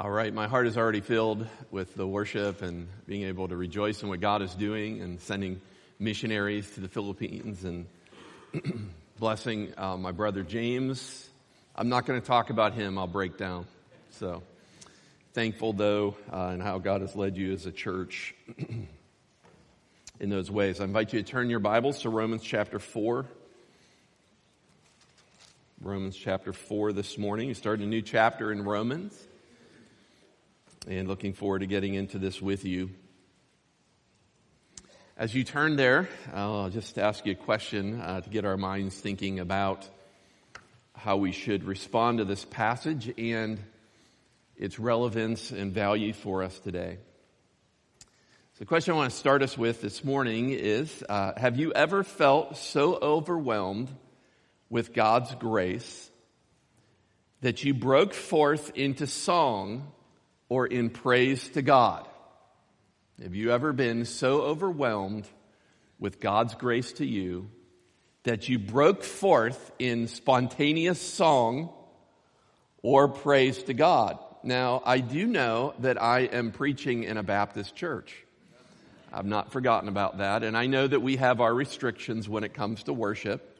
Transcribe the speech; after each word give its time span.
All 0.00 0.10
right, 0.10 0.32
my 0.32 0.46
heart 0.46 0.68
is 0.68 0.78
already 0.78 1.00
filled 1.00 1.44
with 1.72 1.96
the 1.96 2.06
worship 2.06 2.62
and 2.62 2.86
being 3.08 3.24
able 3.24 3.48
to 3.48 3.56
rejoice 3.56 4.00
in 4.00 4.08
what 4.08 4.20
God 4.20 4.42
is 4.42 4.54
doing 4.54 5.00
and 5.00 5.20
sending 5.20 5.60
missionaries 5.98 6.70
to 6.74 6.80
the 6.80 6.86
Philippines 6.86 7.64
and 7.64 7.84
blessing 9.18 9.72
uh, 9.76 9.96
my 9.96 10.12
brother 10.12 10.44
James. 10.44 11.28
I'm 11.74 11.88
not 11.88 12.06
going 12.06 12.20
to 12.20 12.24
talk 12.24 12.50
about 12.50 12.74
him, 12.74 12.96
I'll 12.96 13.08
break 13.08 13.38
down. 13.38 13.66
So 14.10 14.44
thankful 15.32 15.72
though, 15.72 16.16
uh, 16.32 16.50
and 16.52 16.62
how 16.62 16.78
God 16.78 17.00
has 17.00 17.16
led 17.16 17.36
you 17.36 17.52
as 17.52 17.66
a 17.66 17.72
church 17.72 18.36
in 20.20 20.30
those 20.30 20.48
ways. 20.48 20.80
I 20.80 20.84
invite 20.84 21.12
you 21.12 21.20
to 21.20 21.28
turn 21.28 21.50
your 21.50 21.58
Bibles 21.58 22.02
to 22.02 22.08
Romans 22.08 22.44
chapter 22.44 22.78
4. 22.78 23.26
Romans 25.80 26.16
chapter 26.16 26.52
4 26.52 26.92
this 26.92 27.18
morning. 27.18 27.48
You 27.48 27.54
start 27.54 27.80
a 27.80 27.84
new 27.84 28.00
chapter 28.00 28.52
in 28.52 28.62
Romans 28.62 29.27
and 30.88 31.06
looking 31.06 31.34
forward 31.34 31.58
to 31.58 31.66
getting 31.66 31.92
into 31.92 32.18
this 32.18 32.40
with 32.40 32.64
you. 32.64 32.90
As 35.18 35.34
you 35.34 35.44
turn 35.44 35.76
there, 35.76 36.08
I'll 36.32 36.70
just 36.70 36.98
ask 36.98 37.26
you 37.26 37.32
a 37.32 37.34
question 37.34 38.00
uh, 38.00 38.22
to 38.22 38.30
get 38.30 38.46
our 38.46 38.56
minds 38.56 38.94
thinking 38.96 39.38
about 39.38 39.86
how 40.94 41.18
we 41.18 41.32
should 41.32 41.64
respond 41.64 42.18
to 42.18 42.24
this 42.24 42.44
passage 42.44 43.12
and 43.18 43.58
its 44.56 44.78
relevance 44.78 45.50
and 45.50 45.72
value 45.72 46.14
for 46.14 46.42
us 46.42 46.58
today. 46.58 46.98
So 48.54 48.60
the 48.60 48.66
question 48.66 48.94
I 48.94 48.96
want 48.96 49.10
to 49.10 49.16
start 49.16 49.42
us 49.42 49.58
with 49.58 49.82
this 49.82 50.02
morning 50.02 50.50
is, 50.50 51.04
uh, 51.06 51.32
have 51.36 51.58
you 51.58 51.72
ever 51.72 52.02
felt 52.02 52.56
so 52.56 52.96
overwhelmed 52.96 53.90
with 54.70 54.94
God's 54.94 55.34
grace 55.34 56.10
that 57.42 57.62
you 57.62 57.74
broke 57.74 58.14
forth 58.14 58.72
into 58.74 59.06
song 59.06 59.92
or 60.48 60.66
in 60.66 60.90
praise 60.90 61.48
to 61.50 61.62
God. 61.62 62.06
Have 63.22 63.34
you 63.34 63.50
ever 63.50 63.72
been 63.72 64.04
so 64.04 64.42
overwhelmed 64.42 65.26
with 65.98 66.20
God's 66.20 66.54
grace 66.54 66.92
to 66.92 67.06
you 67.06 67.50
that 68.22 68.48
you 68.48 68.58
broke 68.58 69.02
forth 69.02 69.72
in 69.78 70.06
spontaneous 70.06 71.00
song 71.00 71.70
or 72.82 73.08
praise 73.08 73.62
to 73.64 73.74
God? 73.74 74.18
Now, 74.42 74.82
I 74.86 75.00
do 75.00 75.26
know 75.26 75.74
that 75.80 76.00
I 76.00 76.20
am 76.20 76.52
preaching 76.52 77.02
in 77.02 77.16
a 77.16 77.22
Baptist 77.22 77.74
church. 77.74 78.24
I've 79.12 79.26
not 79.26 79.52
forgotten 79.52 79.88
about 79.88 80.18
that. 80.18 80.44
And 80.44 80.56
I 80.56 80.66
know 80.66 80.86
that 80.86 81.00
we 81.00 81.16
have 81.16 81.40
our 81.40 81.52
restrictions 81.52 82.28
when 82.28 82.44
it 82.44 82.54
comes 82.54 82.84
to 82.84 82.92
worship. 82.92 83.56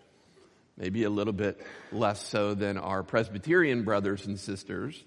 Maybe 0.77 1.03
a 1.03 1.11
little 1.11 1.33
bit 1.33 1.61
less 1.91 2.25
so 2.25 2.55
than 2.55 2.79
our 2.79 3.03
Presbyterian 3.03 3.83
brothers 3.83 4.27
and 4.27 4.39
sisters. 4.39 5.03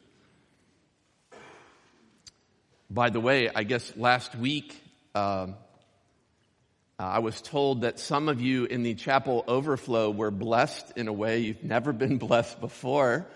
By 2.93 3.09
the 3.09 3.21
way, 3.21 3.49
I 3.49 3.63
guess 3.63 3.95
last 3.95 4.35
week 4.35 4.75
um, 5.15 5.55
I 6.99 7.19
was 7.19 7.39
told 7.39 7.83
that 7.83 8.01
some 8.01 8.27
of 8.27 8.41
you 8.41 8.65
in 8.65 8.83
the 8.83 8.95
chapel 8.95 9.45
overflow 9.47 10.11
were 10.11 10.29
blessed 10.29 10.91
in 10.97 11.07
a 11.07 11.13
way 11.13 11.39
you've 11.39 11.63
never 11.63 11.93
been 11.93 12.17
blessed 12.27 12.59
before, 12.59 13.27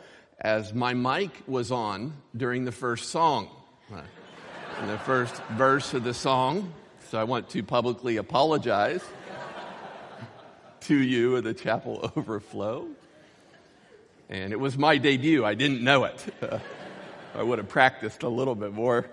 as 0.42 0.74
my 0.74 0.94
mic 0.94 1.32
was 1.48 1.72
on 1.72 2.16
during 2.36 2.66
the 2.66 2.74
first 2.74 3.12
song, 3.12 3.48
uh, 3.94 4.02
in 4.82 4.88
the 4.90 4.98
first 4.98 5.34
verse 5.54 5.94
of 5.94 6.04
the 6.04 6.14
song. 6.14 6.74
So 7.10 7.18
I 7.18 7.24
want 7.24 7.52
to 7.52 7.64
publicly 7.64 8.18
apologize 8.18 9.06
to 10.82 10.98
you 10.98 11.38
of 11.38 11.46
the 11.46 11.54
chapel 11.54 12.12
overflow. 12.18 12.90
And 14.28 14.52
it 14.52 14.60
was 14.60 14.78
my 14.78 14.98
debut. 14.98 15.46
I 15.46 15.54
didn't 15.54 15.82
know 15.82 16.04
it. 16.04 16.26
Uh, 16.42 16.60
I 17.36 17.42
would 17.42 17.60
have 17.60 17.70
practiced 17.70 18.24
a 18.24 18.30
little 18.30 18.56
bit 18.56 18.74
more. 18.74 19.06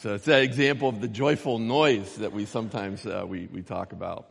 So 0.00 0.14
it's 0.14 0.24
that 0.24 0.44
example 0.44 0.88
of 0.88 1.02
the 1.02 1.08
joyful 1.08 1.58
noise 1.58 2.16
that 2.16 2.32
we 2.32 2.46
sometimes 2.46 3.04
uh, 3.04 3.26
we, 3.28 3.50
we 3.52 3.60
talk 3.60 3.92
about. 3.92 4.30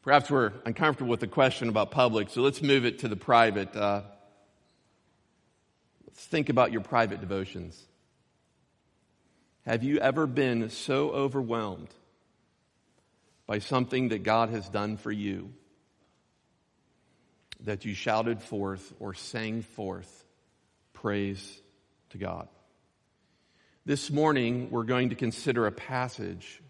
Perhaps 0.00 0.30
we're 0.30 0.52
uncomfortable 0.64 1.10
with 1.10 1.20
the 1.20 1.26
question 1.26 1.68
about 1.68 1.90
public, 1.90 2.30
so 2.30 2.40
let's 2.40 2.62
move 2.62 2.86
it 2.86 3.00
to 3.00 3.08
the 3.08 3.16
private. 3.16 3.76
Uh, 3.76 4.00
let's 6.06 6.24
think 6.24 6.48
about 6.48 6.72
your 6.72 6.80
private 6.80 7.20
devotions. 7.20 7.78
Have 9.66 9.82
you 9.82 9.98
ever 9.98 10.26
been 10.26 10.70
so 10.70 11.10
overwhelmed 11.10 11.90
by 13.46 13.58
something 13.58 14.08
that 14.08 14.22
God 14.22 14.48
has 14.48 14.66
done 14.70 14.96
for 14.96 15.12
you 15.12 15.52
that 17.64 17.84
you 17.84 17.92
shouted 17.92 18.40
forth 18.40 18.90
or 19.00 19.12
sang 19.12 19.60
forth 19.60 20.24
praise 20.94 21.60
to 22.08 22.16
God? 22.16 22.48
This 23.84 24.12
morning, 24.12 24.70
we're 24.70 24.84
going 24.84 25.08
to 25.08 25.16
consider 25.16 25.66
a 25.66 25.72
passage 25.72 26.62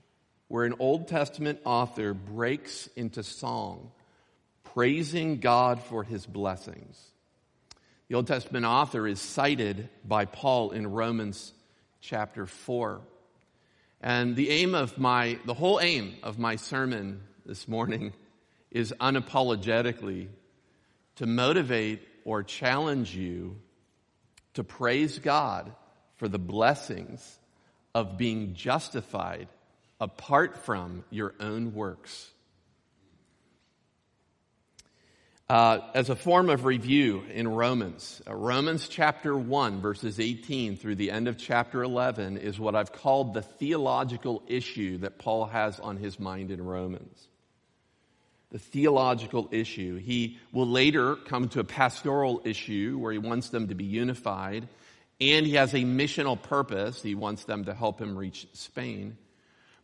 where 0.49 0.65
an 0.65 0.77
Old 0.79 1.09
Testament 1.09 1.61
author 1.67 2.15
breaks 2.15 2.89
into 2.97 3.23
song, 3.23 3.91
praising 4.65 5.39
God 5.39 5.83
for 5.83 6.05
his 6.05 6.25
blessings. 6.25 6.99
The 8.09 8.15
Old 8.15 8.29
Testament 8.29 8.65
author 8.65 9.07
is 9.07 9.21
cited 9.21 9.91
by 10.03 10.25
Paul 10.25 10.71
in 10.71 10.87
Romans 10.87 11.53
chapter 12.01 12.47
4. 12.47 13.03
And 14.01 14.35
the 14.35 14.49
aim 14.49 14.75
of 14.75 14.97
my, 14.97 15.39
the 15.45 15.53
whole 15.53 15.81
aim 15.81 16.17
of 16.23 16.39
my 16.39 16.57
sermon 16.57 17.21
this 17.45 17.69
morning 17.69 18.15
is 18.71 18.95
unapologetically 18.99 20.29
to 21.17 21.27
motivate 21.27 22.01
or 22.25 22.43
challenge 22.43 23.15
you 23.15 23.59
to 24.55 24.65
praise 24.65 25.19
God 25.19 25.75
for 26.23 26.29
the 26.29 26.39
blessings 26.39 27.37
of 27.97 28.17
being 28.17 28.55
justified 28.55 29.49
apart 30.01 30.57
from 30.59 31.03
your 31.11 31.35
own 31.41 31.75
works. 31.75 32.31
Uh, 35.49 35.81
as 35.95 36.11
a 36.11 36.15
form 36.15 36.49
of 36.49 36.65
review 36.65 37.25
in 37.35 37.49
Romans, 37.49 38.23
uh, 38.29 38.37
Romans 38.37 38.87
chapter 38.87 39.37
1, 39.37 39.81
verses 39.81 40.21
18 40.21 40.77
through 40.77 40.95
the 40.95 41.11
end 41.11 41.27
of 41.27 41.39
chapter 41.39 41.83
11 41.83 42.37
is 42.37 42.57
what 42.57 42.77
I've 42.77 42.93
called 42.93 43.35
the 43.35 43.43
theological 43.43 44.45
issue 44.47 44.99
that 44.99 45.19
Paul 45.19 45.47
has 45.47 45.81
on 45.81 45.97
his 45.97 46.21
mind 46.21 46.53
in 46.53 46.65
Romans. 46.65 47.27
The 48.53 48.61
theological 48.61 49.49
issue. 49.51 49.97
He 49.97 50.39
will 50.53 50.69
later 50.69 51.17
come 51.17 51.49
to 51.49 51.59
a 51.59 51.65
pastoral 51.65 52.43
issue 52.45 52.97
where 52.97 53.11
he 53.11 53.19
wants 53.19 53.49
them 53.49 53.67
to 53.67 53.75
be 53.75 53.87
unified 53.87 54.69
and 55.31 55.47
he 55.47 55.55
has 55.55 55.73
a 55.75 55.79
missional 55.79 56.41
purpose. 56.41 57.03
He 57.03 57.15
wants 57.15 57.45
them 57.45 57.67
to 57.67 57.75
help 57.75 58.01
him 58.01 58.17
reach 58.19 58.47
Spain. 58.53 59.17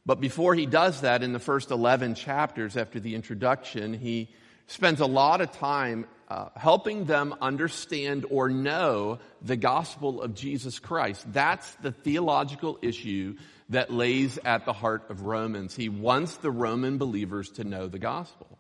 But 0.04 0.20
before 0.20 0.54
he 0.54 0.66
does 0.66 1.02
that, 1.02 1.22
in 1.22 1.32
the 1.32 1.38
first 1.38 1.70
11 1.70 2.14
chapters 2.14 2.76
after 2.76 2.98
the 2.98 3.14
introduction, 3.14 3.92
he 3.92 4.28
spends 4.66 5.00
a 5.00 5.06
lot 5.06 5.40
of 5.40 5.52
time 5.52 6.06
uh, 6.28 6.48
helping 6.56 7.04
them 7.04 7.34
understand 7.40 8.26
or 8.30 8.48
know 8.48 9.18
the 9.42 9.56
gospel 9.56 10.20
of 10.20 10.34
Jesus 10.34 10.78
Christ. 10.78 11.30
That's 11.32 11.70
the 11.76 11.92
theological 11.92 12.78
issue 12.82 13.36
that 13.70 13.92
lays 13.92 14.38
at 14.44 14.64
the 14.64 14.72
heart 14.72 15.10
of 15.10 15.22
Romans. 15.22 15.74
He 15.74 15.88
wants 15.88 16.36
the 16.38 16.50
Roman 16.50 16.98
believers 16.98 17.50
to 17.52 17.64
know 17.64 17.86
the 17.86 17.98
gospel. 17.98 18.57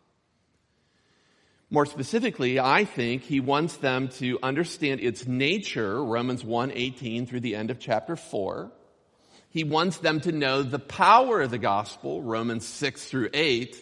More 1.70 1.84
specifically, 1.84 2.58
I 2.58 2.86
think 2.86 3.22
he 3.22 3.40
wants 3.40 3.76
them 3.76 4.08
to 4.20 4.38
understand 4.42 5.00
its 5.00 5.26
nature, 5.26 6.02
Romans 6.02 6.42
1:18 6.42 7.26
through 7.26 7.40
the 7.40 7.54
end 7.54 7.70
of 7.70 7.78
chapter 7.78 8.16
4. 8.16 8.72
He 9.50 9.64
wants 9.64 9.98
them 9.98 10.20
to 10.20 10.32
know 10.32 10.62
the 10.62 10.78
power 10.78 11.42
of 11.42 11.50
the 11.50 11.58
gospel, 11.58 12.22
Romans 12.22 12.66
6 12.66 13.04
through 13.04 13.28
8, 13.34 13.76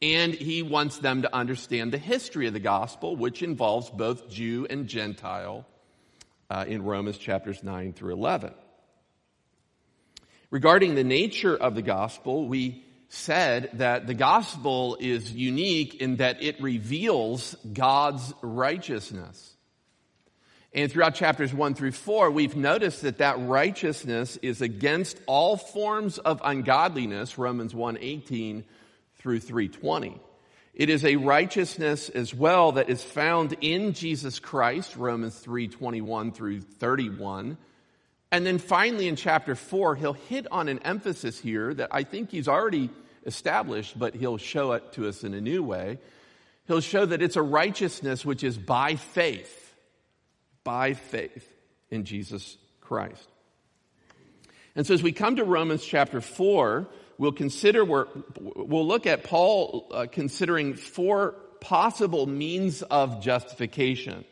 and 0.00 0.32
he 0.32 0.62
wants 0.62 0.98
them 0.98 1.22
to 1.22 1.34
understand 1.34 1.92
the 1.92 1.98
history 1.98 2.46
of 2.46 2.54
the 2.54 2.60
gospel, 2.60 3.16
which 3.16 3.42
involves 3.42 3.90
both 3.90 4.30
Jew 4.30 4.66
and 4.70 4.86
Gentile 4.86 5.66
uh, 6.48 6.64
in 6.66 6.82
Romans 6.82 7.18
chapters 7.18 7.62
9 7.62 7.92
through 7.92 8.14
11. 8.14 8.54
Regarding 10.50 10.94
the 10.94 11.04
nature 11.04 11.56
of 11.56 11.74
the 11.74 11.82
gospel, 11.82 12.46
we 12.48 12.85
said 13.08 13.70
that 13.74 14.06
the 14.06 14.14
gospel 14.14 14.96
is 15.00 15.32
unique 15.32 15.94
in 15.96 16.16
that 16.16 16.42
it 16.42 16.60
reveals 16.60 17.54
God's 17.72 18.34
righteousness. 18.42 19.56
And 20.74 20.92
throughout 20.92 21.14
chapters 21.14 21.54
1 21.54 21.74
through 21.74 21.92
4, 21.92 22.30
we've 22.30 22.56
noticed 22.56 23.02
that 23.02 23.18
that 23.18 23.38
righteousness 23.38 24.36
is 24.42 24.60
against 24.60 25.18
all 25.26 25.56
forms 25.56 26.18
of 26.18 26.40
ungodliness, 26.44 27.38
Romans 27.38 27.74
1:18 27.74 28.64
through 29.16 29.40
3:20. 29.40 30.20
It 30.74 30.90
is 30.90 31.06
a 31.06 31.16
righteousness 31.16 32.10
as 32.10 32.34
well 32.34 32.72
that 32.72 32.90
is 32.90 33.02
found 33.02 33.56
in 33.62 33.94
Jesus 33.94 34.38
Christ, 34.38 34.96
Romans 34.96 35.38
3:21 35.38 36.32
through 36.32 36.60
31. 36.60 37.56
And 38.32 38.44
then 38.44 38.58
finally 38.58 39.08
in 39.08 39.16
chapter 39.16 39.54
4, 39.54 39.96
he'll 39.96 40.12
hit 40.14 40.46
on 40.50 40.68
an 40.68 40.80
emphasis 40.80 41.38
here 41.38 41.72
that 41.74 41.90
I 41.92 42.02
think 42.02 42.30
he's 42.30 42.48
already 42.48 42.90
established, 43.24 43.98
but 43.98 44.14
he'll 44.14 44.38
show 44.38 44.72
it 44.72 44.92
to 44.92 45.08
us 45.08 45.24
in 45.24 45.34
a 45.34 45.40
new 45.40 45.62
way. 45.62 45.98
He'll 46.66 46.80
show 46.80 47.06
that 47.06 47.22
it's 47.22 47.36
a 47.36 47.42
righteousness 47.42 48.24
which 48.24 48.42
is 48.42 48.58
by 48.58 48.96
faith. 48.96 49.74
By 50.64 50.94
faith. 50.94 51.48
in 51.88 52.04
Jesus 52.04 52.56
Christ. 52.80 53.28
And 54.74 54.86
so 54.86 54.94
as 54.94 55.02
we 55.02 55.12
come 55.12 55.36
to 55.36 55.44
Romans 55.44 55.84
chapter 55.84 56.20
4, 56.20 56.88
we'll 57.18 57.32
consider, 57.32 57.84
we'll 57.84 58.86
look 58.86 59.06
at 59.06 59.22
Paul 59.22 59.88
uh, 59.92 60.06
considering 60.10 60.74
four 60.74 61.36
possible 61.60 62.26
means 62.26 62.82
of 62.82 63.22
justification. 63.22 64.24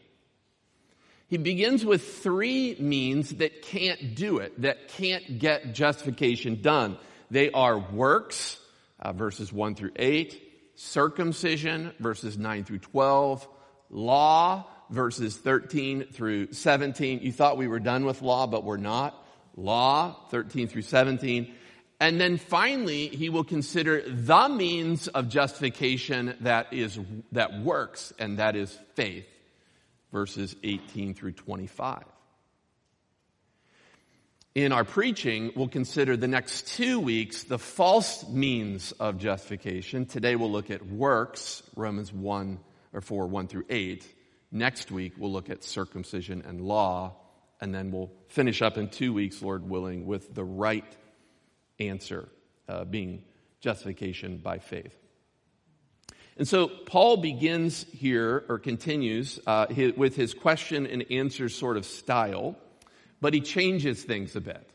He 1.34 1.38
begins 1.38 1.84
with 1.84 2.22
three 2.22 2.76
means 2.78 3.30
that 3.38 3.62
can't 3.62 4.14
do 4.14 4.38
it, 4.38 4.62
that 4.62 4.86
can't 4.86 5.40
get 5.40 5.74
justification 5.74 6.62
done. 6.62 6.96
They 7.28 7.50
are 7.50 7.76
works, 7.76 8.56
uh, 9.00 9.12
verses 9.12 9.52
1 9.52 9.74
through 9.74 9.90
8, 9.96 10.40
circumcision, 10.76 11.92
verses 11.98 12.38
9 12.38 12.62
through 12.62 12.78
12, 12.78 13.48
law, 13.90 14.64
verses 14.90 15.36
13 15.36 16.04
through 16.12 16.52
17. 16.52 17.18
You 17.22 17.32
thought 17.32 17.56
we 17.56 17.66
were 17.66 17.80
done 17.80 18.04
with 18.04 18.22
law, 18.22 18.46
but 18.46 18.62
we're 18.62 18.76
not. 18.76 19.20
Law, 19.56 20.14
13 20.30 20.68
through 20.68 20.82
17. 20.82 21.52
And 21.98 22.20
then 22.20 22.36
finally, 22.36 23.08
he 23.08 23.28
will 23.28 23.42
consider 23.42 24.08
the 24.08 24.48
means 24.48 25.08
of 25.08 25.28
justification 25.30 26.36
that 26.42 26.72
is, 26.72 26.96
that 27.32 27.60
works, 27.60 28.12
and 28.20 28.38
that 28.38 28.54
is 28.54 28.78
faith, 28.94 29.26
verses 30.14 30.54
18 30.62 31.12
through 31.12 31.32
25. 31.32 32.04
In 34.54 34.70
our 34.70 34.84
preaching, 34.84 35.50
we'll 35.56 35.66
consider 35.66 36.16
the 36.16 36.28
next 36.28 36.68
two 36.68 37.00
weeks 37.00 37.42
the 37.42 37.58
false 37.58 38.24
means 38.28 38.92
of 38.92 39.18
justification. 39.18 40.06
Today 40.06 40.36
we'll 40.36 40.52
look 40.52 40.70
at 40.70 40.86
works, 40.86 41.64
Romans 41.74 42.12
1 42.12 42.60
or 42.92 43.00
4, 43.00 43.26
1 43.26 43.48
through 43.48 43.64
8. 43.68 44.06
Next 44.52 44.92
week 44.92 45.14
we'll 45.18 45.32
look 45.32 45.50
at 45.50 45.64
circumcision 45.64 46.44
and 46.46 46.60
law. 46.60 47.16
And 47.60 47.74
then 47.74 47.90
we'll 47.90 48.12
finish 48.28 48.62
up 48.62 48.78
in 48.78 48.90
two 48.90 49.12
weeks, 49.12 49.42
Lord 49.42 49.68
willing, 49.68 50.06
with 50.06 50.32
the 50.32 50.44
right 50.44 50.96
answer 51.80 52.28
uh, 52.68 52.84
being 52.84 53.24
justification 53.60 54.36
by 54.36 54.60
faith. 54.60 54.96
And 56.36 56.48
so 56.48 56.66
Paul 56.68 57.18
begins 57.18 57.86
here, 57.92 58.44
or 58.48 58.58
continues, 58.58 59.38
uh, 59.46 59.68
his, 59.68 59.94
with 59.96 60.16
his 60.16 60.34
question 60.34 60.86
and 60.86 61.04
answer 61.10 61.48
sort 61.48 61.76
of 61.76 61.84
style 61.84 62.56
but 63.24 63.32
he 63.32 63.40
changes 63.40 64.02
things 64.02 64.36
a 64.36 64.40
bit. 64.42 64.68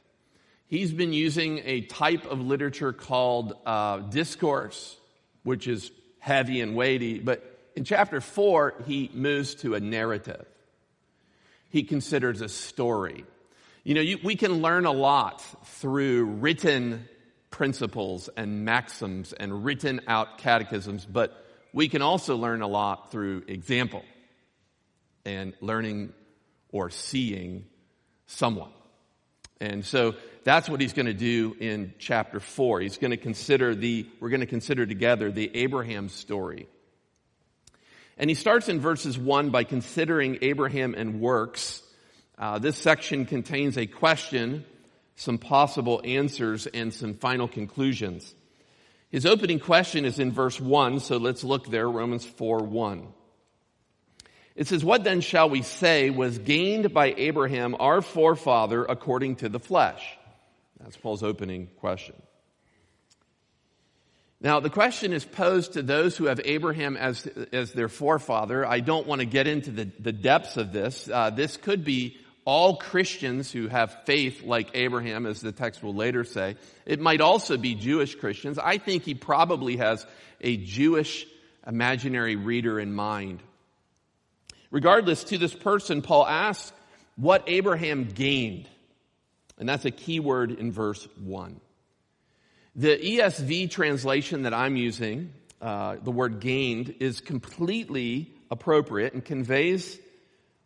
He's 0.65 0.91
been 0.91 1.13
using 1.13 1.61
a 1.65 1.81
type 1.81 2.25
of 2.25 2.41
literature 2.41 2.93
called 2.93 3.53
uh, 3.63 3.99
discourse, 3.99 4.97
which 5.43 5.67
is 5.67 5.91
heavy 6.17 6.59
and 6.61 6.75
weighty, 6.75 7.19
but 7.19 7.43
in 7.75 7.83
chapter 7.83 8.19
4, 8.19 8.85
he 8.87 9.11
moves 9.13 9.53
to 9.55 9.75
a 9.75 9.79
narrative. 9.79 10.47
He 11.69 11.83
considers 11.83 12.41
a 12.41 12.49
story. 12.49 13.23
You 13.83 13.93
know, 13.93 14.01
you, 14.01 14.17
we 14.23 14.35
can 14.35 14.63
learn 14.63 14.87
a 14.87 14.91
lot 14.91 15.43
through 15.65 16.25
written 16.25 17.07
principles 17.51 18.29
and 18.35 18.65
maxims 18.65 19.31
and 19.31 19.63
written 19.63 20.01
out 20.07 20.39
catechisms, 20.39 21.05
but 21.05 21.45
we 21.73 21.87
can 21.87 22.01
also 22.01 22.35
learn 22.35 22.61
a 22.61 22.67
lot 22.67 23.11
through 23.11 23.43
example 23.47 24.03
and 25.25 25.53
learning 25.61 26.13
or 26.71 26.89
seeing 26.89 27.65
someone. 28.27 28.71
And 29.59 29.85
so 29.85 30.15
that's 30.43 30.69
what 30.69 30.79
he's 30.79 30.93
going 30.93 31.07
to 31.07 31.13
do 31.13 31.55
in 31.59 31.93
chapter 31.99 32.39
four. 32.39 32.79
He's 32.79 32.97
going 32.97 33.11
to 33.11 33.17
consider 33.17 33.75
the, 33.75 34.07
we're 34.19 34.29
going 34.29 34.39
to 34.39 34.45
consider 34.45 34.85
together 34.85 35.31
the 35.31 35.51
Abraham 35.53 36.09
story. 36.09 36.67
And 38.17 38.29
he 38.29 38.35
starts 38.35 38.69
in 38.69 38.79
verses 38.79 39.17
one 39.17 39.49
by 39.49 39.63
considering 39.63 40.39
Abraham 40.41 40.93
and 40.95 41.19
works. 41.21 41.81
Uh, 42.37 42.59
this 42.59 42.77
section 42.77 43.25
contains 43.25 43.77
a 43.77 43.85
question, 43.85 44.65
some 45.15 45.37
possible 45.37 46.01
answers, 46.03 46.67
and 46.67 46.93
some 46.93 47.15
final 47.15 47.47
conclusions. 47.47 48.33
His 49.09 49.25
opening 49.25 49.59
question 49.59 50.05
is 50.05 50.19
in 50.19 50.31
verse 50.31 50.59
one, 50.59 50.99
so 50.99 51.17
let's 51.17 51.43
look 51.43 51.67
there, 51.67 51.89
Romans 51.89 52.25
4 52.25 52.59
1. 52.59 53.07
It 54.55 54.67
says, 54.67 54.83
What 54.83 55.03
then 55.03 55.21
shall 55.21 55.49
we 55.49 55.63
say 55.63 56.09
was 56.09 56.37
gained 56.37 56.93
by 56.93 57.13
Abraham, 57.17 57.75
our 57.79 58.01
forefather, 58.01 58.85
according 58.85 59.37
to 59.37 59.49
the 59.49 59.59
flesh? 59.59 60.17
That's 60.79 60.97
Paul's 60.97 61.23
opening 61.23 61.67
question. 61.79 62.15
Now, 64.41 64.61
the 64.61 64.69
question 64.69 65.11
is 65.11 65.25
posed 65.25 65.73
to 65.73 65.81
those 65.81 66.15
who 66.15 66.25
have 66.25 66.39
Abraham 66.45 66.95
as, 66.95 67.27
as 67.51 67.73
their 67.73 67.89
forefather. 67.89 68.65
I 68.65 68.79
don't 68.79 69.05
want 69.05 69.19
to 69.19 69.25
get 69.25 69.47
into 69.47 69.71
the, 69.71 69.91
the 69.99 70.13
depths 70.13 70.55
of 70.55 70.71
this. 70.71 71.09
Uh, 71.11 71.29
this 71.29 71.57
could 71.57 71.83
be 71.83 72.17
all 72.49 72.77
Christians 72.77 73.51
who 73.51 73.67
have 73.67 74.05
faith 74.05 74.43
like 74.43 74.71
Abraham, 74.73 75.27
as 75.27 75.39
the 75.39 75.51
text 75.51 75.83
will 75.83 75.93
later 75.93 76.23
say. 76.23 76.55
It 76.83 76.99
might 76.99 77.21
also 77.21 77.57
be 77.57 77.75
Jewish 77.75 78.15
Christians. 78.15 78.57
I 78.57 78.79
think 78.79 79.03
he 79.03 79.13
probably 79.13 79.77
has 79.77 80.03
a 80.41 80.57
Jewish 80.57 81.27
imaginary 81.67 82.37
reader 82.37 82.79
in 82.79 82.91
mind. 82.91 83.43
Regardless, 84.71 85.25
to 85.25 85.37
this 85.37 85.53
person, 85.53 86.01
Paul 86.01 86.25
asks 86.25 86.73
what 87.17 87.43
Abraham 87.45 88.05
gained. 88.05 88.67
And 89.59 89.69
that's 89.69 89.85
a 89.85 89.91
key 89.91 90.19
word 90.19 90.49
in 90.49 90.71
verse 90.71 91.07
1. 91.23 91.61
The 92.75 92.97
ESV 92.97 93.69
translation 93.69 94.41
that 94.43 94.55
I'm 94.55 94.75
using, 94.75 95.33
uh, 95.61 95.97
the 96.01 96.09
word 96.09 96.39
gained, 96.39 96.95
is 96.99 97.21
completely 97.21 98.33
appropriate 98.49 99.13
and 99.13 99.23
conveys 99.23 99.99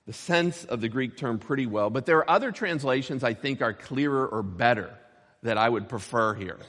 the 0.05 0.13
sense 0.13 0.65
of 0.65 0.81
the 0.81 0.89
Greek 0.89 1.17
term 1.17 1.39
pretty 1.39 1.65
well. 1.65 1.89
But 1.89 2.05
there 2.05 2.17
are 2.17 2.29
other 2.29 2.51
translations 2.51 3.23
I 3.23 3.33
think 3.33 3.61
are 3.61 3.73
clearer 3.73 4.27
or 4.27 4.43
better 4.43 4.93
that 5.43 5.57
I 5.57 5.67
would 5.69 5.89
prefer 5.89 6.33
here. 6.33 6.59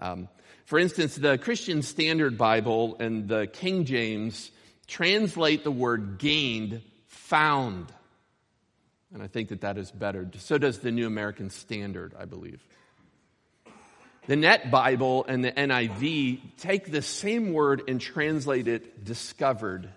Um, 0.00 0.28
for 0.64 0.78
instance, 0.78 1.16
the 1.16 1.38
Christian 1.38 1.82
Standard 1.82 2.36
Bible 2.36 2.96
and 3.00 3.28
the 3.28 3.46
King 3.46 3.84
James 3.84 4.50
translate 4.86 5.64
the 5.64 5.70
word 5.70 6.18
gained 6.18 6.82
found. 7.06 7.92
And 9.12 9.22
I 9.22 9.26
think 9.28 9.48
that 9.48 9.62
that 9.62 9.78
is 9.78 9.90
better. 9.90 10.28
So 10.38 10.58
does 10.58 10.80
the 10.80 10.90
New 10.90 11.06
American 11.06 11.50
Standard, 11.50 12.14
I 12.18 12.26
believe. 12.26 12.62
The 14.26 14.36
Net 14.36 14.70
Bible 14.70 15.24
and 15.26 15.42
the 15.42 15.52
NIV 15.52 16.40
take 16.58 16.92
the 16.92 17.00
same 17.00 17.54
word 17.54 17.82
and 17.88 17.98
translate 17.98 18.68
it 18.68 19.04
discovered. 19.04 19.88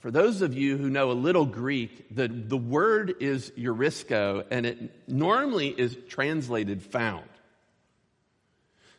For 0.00 0.10
those 0.10 0.40
of 0.40 0.54
you 0.54 0.78
who 0.78 0.88
know 0.88 1.10
a 1.10 1.12
little 1.12 1.44
Greek, 1.44 2.14
the, 2.14 2.26
the 2.26 2.56
word 2.56 3.16
is 3.20 3.50
eurisko, 3.58 4.44
and 4.50 4.64
it 4.64 5.08
normally 5.08 5.68
is 5.68 5.96
translated 6.08 6.82
found. 6.82 7.28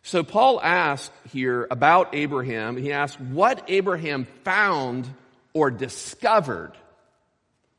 So 0.03 0.23
Paul 0.23 0.61
asks 0.61 1.15
here 1.31 1.65
about 1.71 2.13
Abraham. 2.13 2.77
He 2.77 2.91
asks 2.91 3.19
what 3.19 3.63
Abraham 3.69 4.27
found 4.43 5.07
or 5.53 5.71
discovered, 5.71 6.73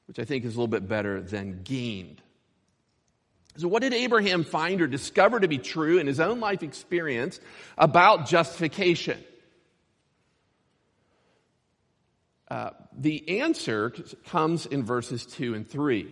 which 0.06 0.18
I 0.18 0.24
think 0.24 0.44
is 0.44 0.54
a 0.54 0.58
little 0.58 0.66
bit 0.66 0.88
better 0.88 1.20
than 1.20 1.62
gained. 1.62 2.20
So 3.58 3.68
what 3.68 3.82
did 3.82 3.94
Abraham 3.94 4.42
find 4.42 4.80
or 4.80 4.88
discover 4.88 5.38
to 5.38 5.46
be 5.46 5.58
true 5.58 5.98
in 5.98 6.08
his 6.08 6.18
own 6.18 6.40
life 6.40 6.64
experience 6.64 7.38
about 7.78 8.26
justification? 8.26 9.22
Uh, 12.54 12.70
the 12.96 13.40
answer 13.40 13.92
comes 14.26 14.64
in 14.64 14.84
verses 14.84 15.26
2 15.26 15.54
and 15.54 15.68
3. 15.68 16.06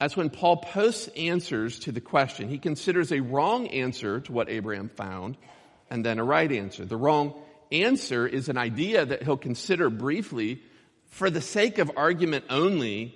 That's 0.00 0.16
when 0.16 0.30
Paul 0.30 0.56
posts 0.56 1.08
answers 1.08 1.80
to 1.80 1.92
the 1.92 2.00
question. 2.00 2.48
He 2.48 2.56
considers 2.56 3.12
a 3.12 3.20
wrong 3.20 3.66
answer 3.68 4.20
to 4.20 4.32
what 4.32 4.48
Abraham 4.48 4.88
found 4.88 5.36
and 5.90 6.02
then 6.06 6.18
a 6.18 6.24
right 6.24 6.50
answer. 6.50 6.86
The 6.86 6.96
wrong 6.96 7.34
answer 7.70 8.26
is 8.26 8.48
an 8.48 8.56
idea 8.56 9.04
that 9.04 9.22
he'll 9.22 9.36
consider 9.36 9.90
briefly 9.90 10.62
for 11.08 11.28
the 11.28 11.42
sake 11.42 11.76
of 11.76 11.90
argument 11.98 12.46
only 12.48 13.14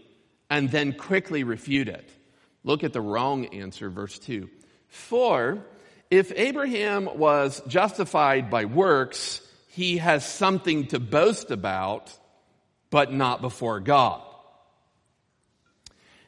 and 0.50 0.70
then 0.70 0.92
quickly 0.92 1.42
refute 1.42 1.88
it. 1.88 2.10
Look 2.64 2.84
at 2.84 2.92
the 2.92 3.00
wrong 3.00 3.46
answer, 3.46 3.88
verse 3.88 4.18
2. 4.18 4.50
For 4.88 5.64
if 6.10 6.32
Abraham 6.36 7.08
was 7.18 7.62
justified 7.66 8.50
by 8.50 8.66
works, 8.66 9.40
he 9.78 9.98
has 9.98 10.26
something 10.26 10.88
to 10.88 10.98
boast 10.98 11.52
about, 11.52 12.12
but 12.90 13.12
not 13.12 13.40
before 13.40 13.78
God. 13.78 14.20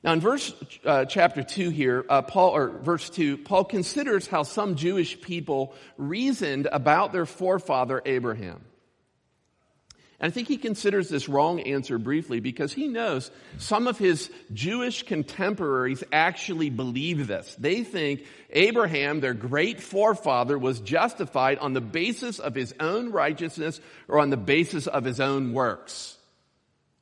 Now, 0.05 0.13
in 0.13 0.21
verse 0.21 0.55
uh, 0.85 1.05
chapter 1.07 1.43
two 1.43 1.71
here, 1.71 2.05
uh, 2.09 2.23
Paul 2.23 2.51
or 2.55 2.69
verse 2.69 3.11
two, 3.11 3.37
Paul 3.37 3.65
considers 3.65 4.29
how 4.29 4.45
some 4.45 4.77
Jewish 4.77 5.21
people 5.21 5.75
reasoned 5.99 6.69
about 6.71 7.13
their 7.13 7.27
forefather 7.27 8.01
Abraham. 8.07 8.65
And 10.21 10.31
I 10.31 10.35
think 10.35 10.49
he 10.49 10.59
considers 10.59 11.09
this 11.09 11.29
wrong 11.29 11.61
answer 11.61 11.99
briefly 11.99 12.41
because 12.41 12.73
he 12.75 12.89
knows 12.89 13.31
some 13.57 13.87
of 13.87 13.97
his 13.99 14.31
Jewish 14.53 15.03
contemporaries 15.03 16.05
actually 16.13 16.69
believe 16.69 17.27
this. 17.27 17.57
They 17.59 17.85
think 17.85 18.27
Abraham, 18.51 19.21
their 19.21 19.33
great 19.33 19.81
forefather, 19.81 20.59
was 20.59 20.81
justified 20.81 21.59
on 21.59 21.73
the 21.73 21.81
basis 21.81 22.39
of 22.39 22.55
his 22.55 22.75
own 22.79 23.13
righteousness 23.13 23.81
or 24.09 24.19
on 24.19 24.29
the 24.29 24.37
basis 24.37 24.87
of 24.87 25.05
his 25.05 25.21
own 25.21 25.55
works. 25.55 26.19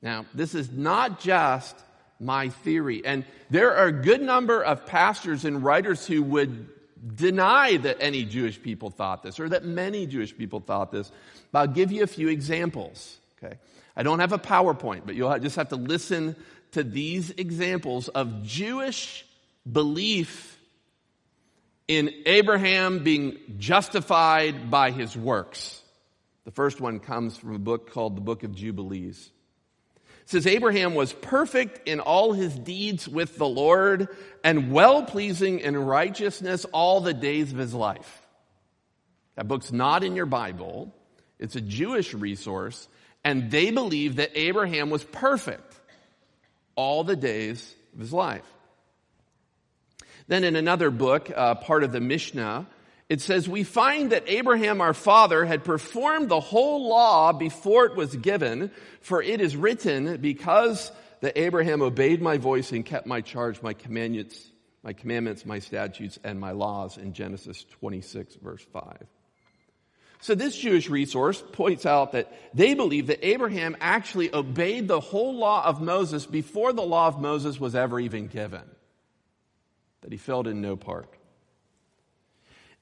Now, 0.01 0.27
this 0.33 0.55
is 0.55 0.71
not 0.71 1.19
just 1.19 1.77
my 2.21 2.51
theory. 2.51 3.05
And 3.05 3.25
there 3.51 3.77
are 3.77 3.87
a 3.87 3.93
good 3.93 4.23
number 4.23 4.63
of 4.63 4.87
pastors 4.87 5.45
and 5.45 5.65
writers 5.65 6.07
who 6.07 6.23
would 6.23 6.69
deny 7.15 7.77
that 7.77 7.99
any 8.01 8.25
Jewish 8.25 8.61
people 8.61 8.91
thought 8.91 9.23
this 9.23 9.39
or 9.39 9.49
that 9.49 9.65
many 9.65 10.07
Jewish 10.07 10.37
people 10.37 10.61
thought 10.61 10.91
this. 10.91 11.11
But 11.53 11.59
I'll 11.59 11.75
give 11.75 11.93
you 11.93 12.03
a 12.03 12.07
few 12.07 12.29
examples. 12.29 13.19
Okay. 13.43 13.57
I 13.97 14.03
don't 14.03 14.21
have 14.21 14.33
a 14.33 14.39
PowerPoint, 14.39 15.03
but 15.07 15.15
you'll 15.15 15.37
just 15.39 15.57
have 15.57 15.69
to 15.71 15.77
listen 15.77 16.37
to 16.73 16.83
these 16.85 17.31
examples 17.31 18.09
of 18.09 18.43
Jewish 18.43 19.25
belief 19.71 20.59
in 21.89 22.13
Abraham 22.27 23.03
being 23.03 23.39
justified 23.59 24.71
by 24.71 24.91
his 24.91 25.17
works. 25.17 25.83
The 26.45 26.51
first 26.51 26.81
one 26.81 27.01
comes 27.01 27.37
from 27.37 27.55
a 27.55 27.59
book 27.59 27.91
called 27.91 28.17
the 28.17 28.21
Book 28.21 28.43
of 28.43 28.55
Jubilees. 28.55 29.31
It 30.23 30.31
says 30.31 30.47
Abraham 30.47 30.95
was 30.95 31.13
perfect 31.13 31.89
in 31.89 32.01
all 32.01 32.35
his 32.35 32.55
deeds 32.55 33.09
with 33.09 33.39
the 33.39 33.49
Lord 33.49 34.09
and 34.45 34.71
well 34.71 35.03
pleasing 35.03 35.61
in 35.61 35.77
righteousness 35.77 36.67
all 36.67 37.01
the 37.01 37.15
days 37.15 37.51
of 37.51 37.59
his 37.59 37.73
life. 37.73 38.23
That 39.37 39.49
book's 39.49 39.73
not 39.73 40.05
in 40.05 40.15
your 40.15 40.27
Bible. 40.27 40.95
It's 41.39 41.57
a 41.57 41.61
Jewish 41.61 42.15
resource, 42.15 42.89
and 43.25 43.51
they 43.51 43.71
believe 43.71 44.17
that 44.17 44.33
Abraham 44.35 44.91
was 44.91 45.05
perfect 45.05 45.75
all 46.75 47.05
the 47.05 47.17
days 47.17 47.75
of 47.95 48.01
his 48.01 48.13
life. 48.13 48.45
Then 50.27 50.45
in 50.45 50.57
another 50.57 50.91
book, 50.91 51.31
uh, 51.35 51.55
part 51.55 51.85
of 51.85 51.93
the 51.93 52.01
Mishnah, 52.01 52.67
it 53.09 53.21
says, 53.23 53.49
We 53.49 53.65
find 53.65 54.13
that 54.13 54.25
Abraham 54.27 54.81
our 54.81 54.95
father 54.95 55.45
had 55.45 55.65
performed 55.65 56.29
the 56.29 56.41
whole 56.41 56.89
law 56.89 57.33
before 57.33 57.87
it 57.87 57.97
was 57.97 58.15
given, 58.15 58.71
for 59.01 59.23
it 59.23 59.41
is 59.41 59.57
written, 59.57 60.19
because 60.19 60.93
that 61.21 61.39
Abraham 61.39 61.83
obeyed 61.83 62.21
my 62.21 62.37
voice 62.39 62.73
and 62.73 62.85
kept 62.85 63.07
my 63.07 63.21
charge, 63.21 63.63
my 63.63 63.73
commandments, 63.73 64.51
my 64.83 64.93
commandments, 64.93 65.45
my 65.45 65.59
statutes, 65.59 66.19
and 66.23 66.39
my 66.39 66.53
laws 66.53 66.99
in 66.99 67.13
Genesis 67.13 67.65
26 67.81 68.37
verse 68.37 68.65
5. 68.73 69.07
So 70.21 70.35
this 70.35 70.57
Jewish 70.57 70.89
resource 70.89 71.43
points 71.53 71.87
out 71.87 72.13
that 72.13 72.33
they 72.53 72.75
believe 72.75 73.07
that 73.07 73.25
Abraham 73.27 73.77
actually 73.81 74.35
obeyed 74.35 74.89
the 74.89 75.01
whole 75.01 75.37
law 75.37 75.65
of 75.65 75.81
Moses 75.81 76.27
before 76.27 76.73
the 76.73 76.83
law 76.83 77.07
of 77.07 77.21
Moses 77.21 77.61
was 77.61 77.75
ever 77.75 78.01
even 78.01 78.27
given. 78.27 78.63
That 80.03 80.11
he 80.13 80.19
filled 80.19 80.49
in 80.49 80.61
no 80.61 80.77
part. 80.77 81.09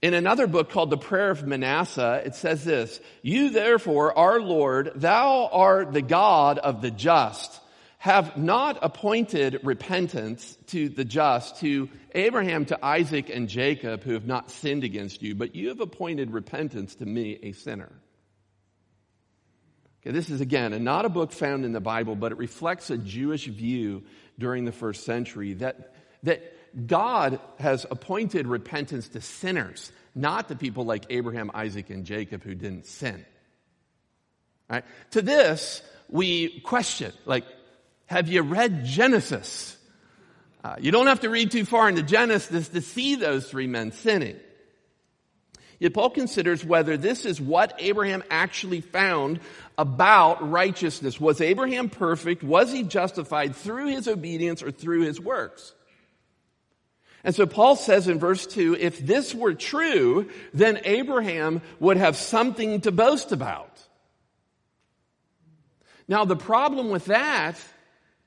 In 0.02 0.14
another 0.14 0.46
book 0.46 0.70
called 0.70 0.90
the 0.90 0.98
Prayer 0.98 1.30
of 1.30 1.46
Manasseh, 1.46 2.22
it 2.24 2.34
says 2.34 2.64
this, 2.64 3.00
You 3.22 3.50
therefore, 3.50 4.16
our 4.16 4.40
Lord, 4.40 4.92
thou 4.94 5.48
art 5.50 5.92
the 5.92 6.02
God 6.02 6.58
of 6.58 6.82
the 6.82 6.90
just, 6.90 7.60
have 8.06 8.36
not 8.36 8.78
appointed 8.82 9.58
repentance 9.64 10.56
to 10.68 10.88
the 10.88 11.04
just, 11.04 11.56
to 11.56 11.88
Abraham, 12.14 12.64
to 12.66 12.84
Isaac, 12.84 13.28
and 13.30 13.48
Jacob, 13.48 14.04
who 14.04 14.12
have 14.12 14.28
not 14.28 14.48
sinned 14.48 14.84
against 14.84 15.22
you, 15.22 15.34
but 15.34 15.56
you 15.56 15.70
have 15.70 15.80
appointed 15.80 16.30
repentance 16.30 16.94
to 16.94 17.04
me, 17.04 17.36
a 17.42 17.50
sinner. 17.50 17.90
Okay, 20.00 20.12
this 20.12 20.30
is 20.30 20.40
again 20.40 20.84
not 20.84 21.04
a 21.04 21.08
book 21.08 21.32
found 21.32 21.64
in 21.64 21.72
the 21.72 21.80
Bible, 21.80 22.14
but 22.14 22.30
it 22.30 22.38
reflects 22.38 22.90
a 22.90 22.96
Jewish 22.96 23.46
view 23.46 24.04
during 24.38 24.64
the 24.64 24.72
first 24.72 25.04
century 25.04 25.54
that, 25.54 25.92
that 26.22 26.86
God 26.86 27.40
has 27.58 27.86
appointed 27.90 28.46
repentance 28.46 29.08
to 29.08 29.20
sinners, 29.20 29.90
not 30.14 30.46
to 30.46 30.54
people 30.54 30.84
like 30.84 31.06
Abraham, 31.10 31.50
Isaac, 31.52 31.90
and 31.90 32.04
Jacob 32.04 32.44
who 32.44 32.54
didn't 32.54 32.86
sin. 32.86 33.26
Right? 34.70 34.84
To 35.10 35.22
this, 35.22 35.82
we 36.08 36.60
question, 36.60 37.12
like, 37.24 37.44
have 38.06 38.28
you 38.28 38.42
read 38.42 38.84
Genesis? 38.84 39.76
Uh, 40.64 40.76
you 40.80 40.90
don't 40.90 41.06
have 41.06 41.20
to 41.20 41.30
read 41.30 41.50
too 41.50 41.64
far 41.64 41.88
into 41.88 42.02
Genesis 42.02 42.68
to 42.68 42.80
see 42.80 43.14
those 43.14 43.48
three 43.48 43.66
men 43.66 43.92
sinning. 43.92 44.36
Yet 45.78 45.92
Paul 45.92 46.10
considers 46.10 46.64
whether 46.64 46.96
this 46.96 47.26
is 47.26 47.40
what 47.40 47.74
Abraham 47.78 48.24
actually 48.30 48.80
found 48.80 49.40
about 49.76 50.50
righteousness. 50.50 51.20
Was 51.20 51.40
Abraham 51.40 51.90
perfect? 51.90 52.42
Was 52.42 52.72
he 52.72 52.82
justified 52.82 53.54
through 53.54 53.88
his 53.88 54.08
obedience 54.08 54.62
or 54.62 54.70
through 54.70 55.02
his 55.02 55.20
works? 55.20 55.74
And 57.24 57.34
so 57.34 57.44
Paul 57.44 57.76
says 57.76 58.08
in 58.08 58.18
verse 58.18 58.46
2, 58.46 58.76
if 58.78 58.98
this 59.00 59.34
were 59.34 59.52
true, 59.52 60.30
then 60.54 60.80
Abraham 60.84 61.60
would 61.80 61.96
have 61.96 62.16
something 62.16 62.80
to 62.82 62.92
boast 62.92 63.32
about. 63.32 63.82
Now 66.08 66.24
the 66.24 66.36
problem 66.36 66.88
with 66.88 67.06
that 67.06 67.58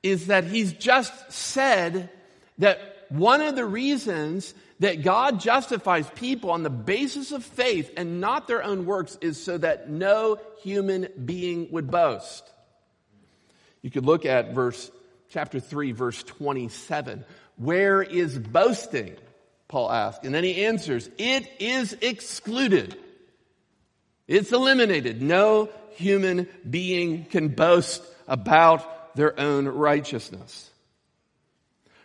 is 0.02 0.28
that 0.28 0.44
he's 0.44 0.72
just 0.72 1.32
said 1.32 2.10
that 2.58 3.06
one 3.10 3.40
of 3.40 3.56
the 3.56 3.64
reasons 3.64 4.54
that 4.78 5.02
God 5.02 5.40
justifies 5.40 6.08
people 6.14 6.50
on 6.50 6.62
the 6.62 6.70
basis 6.70 7.32
of 7.32 7.44
faith 7.44 7.92
and 7.96 8.20
not 8.20 8.48
their 8.48 8.62
own 8.62 8.86
works 8.86 9.18
is 9.20 9.42
so 9.42 9.58
that 9.58 9.90
no 9.90 10.38
human 10.62 11.08
being 11.22 11.70
would 11.70 11.90
boast. 11.90 12.50
You 13.82 13.90
could 13.90 14.06
look 14.06 14.24
at 14.24 14.54
verse 14.54 14.90
chapter 15.28 15.60
3 15.60 15.92
verse 15.92 16.22
27. 16.22 17.24
Where 17.56 18.02
is 18.02 18.38
boasting? 18.38 19.16
Paul 19.68 19.92
asks. 19.92 20.24
And 20.24 20.34
then 20.34 20.44
he 20.44 20.64
answers, 20.64 21.08
it 21.18 21.48
is 21.60 21.96
excluded. 22.00 22.96
It's 24.26 24.52
eliminated. 24.52 25.20
No 25.20 25.68
human 25.92 26.48
being 26.68 27.24
can 27.26 27.48
boast 27.48 28.02
about 28.26 28.99
their 29.14 29.38
own 29.38 29.66
righteousness. 29.66 30.70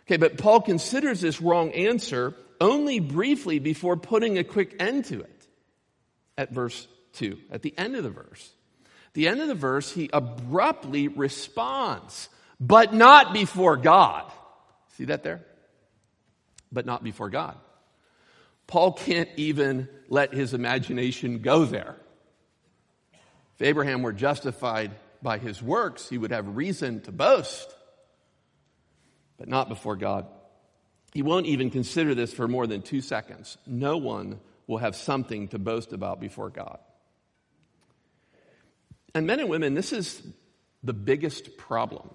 Okay, 0.06 0.16
but 0.16 0.38
Paul 0.38 0.60
considers 0.60 1.20
this 1.20 1.40
wrong 1.40 1.72
answer 1.72 2.34
only 2.60 3.00
briefly 3.00 3.58
before 3.58 3.96
putting 3.96 4.38
a 4.38 4.44
quick 4.44 4.76
end 4.78 5.04
to 5.06 5.20
it 5.20 5.46
at 6.38 6.52
verse 6.52 6.86
2, 7.14 7.38
at 7.50 7.62
the 7.62 7.76
end 7.76 7.96
of 7.96 8.04
the 8.04 8.10
verse. 8.10 8.52
the 9.14 9.28
end 9.28 9.40
of 9.40 9.48
the 9.48 9.54
verse, 9.54 9.90
he 9.90 10.10
abruptly 10.12 11.08
responds, 11.08 12.28
but 12.60 12.92
not 12.92 13.32
before 13.32 13.76
God. 13.76 14.30
See 14.96 15.06
that 15.06 15.22
there? 15.22 15.42
But 16.70 16.84
not 16.86 17.02
before 17.02 17.30
God. 17.30 17.56
Paul 18.66 18.92
can't 18.92 19.28
even 19.36 19.88
let 20.08 20.34
his 20.34 20.52
imagination 20.52 21.38
go 21.38 21.64
there. 21.64 21.96
If 23.54 23.62
Abraham 23.62 24.02
were 24.02 24.12
justified 24.12 24.90
by 25.22 25.38
his 25.38 25.62
works, 25.62 26.08
he 26.08 26.18
would 26.18 26.30
have 26.30 26.56
reason 26.56 27.00
to 27.02 27.12
boast, 27.12 27.74
but 29.38 29.48
not 29.48 29.68
before 29.68 29.96
God. 29.96 30.26
He 31.12 31.22
won't 31.22 31.46
even 31.46 31.70
consider 31.70 32.14
this 32.14 32.32
for 32.32 32.46
more 32.46 32.66
than 32.66 32.82
two 32.82 33.00
seconds. 33.00 33.56
No 33.66 33.96
one 33.96 34.40
will 34.66 34.78
have 34.78 34.96
something 34.96 35.48
to 35.48 35.58
boast 35.58 35.92
about 35.92 36.20
before 36.20 36.50
God. 36.50 36.78
And 39.14 39.26
men 39.26 39.40
and 39.40 39.48
women, 39.48 39.74
this 39.74 39.92
is 39.92 40.22
the 40.82 40.92
biggest 40.92 41.56
problem 41.56 42.10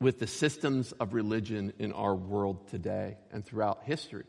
with 0.00 0.18
the 0.18 0.26
systems 0.26 0.92
of 0.92 1.14
religion 1.14 1.72
in 1.78 1.92
our 1.92 2.14
world 2.14 2.68
today 2.68 3.18
and 3.32 3.44
throughout 3.44 3.82
history. 3.84 4.24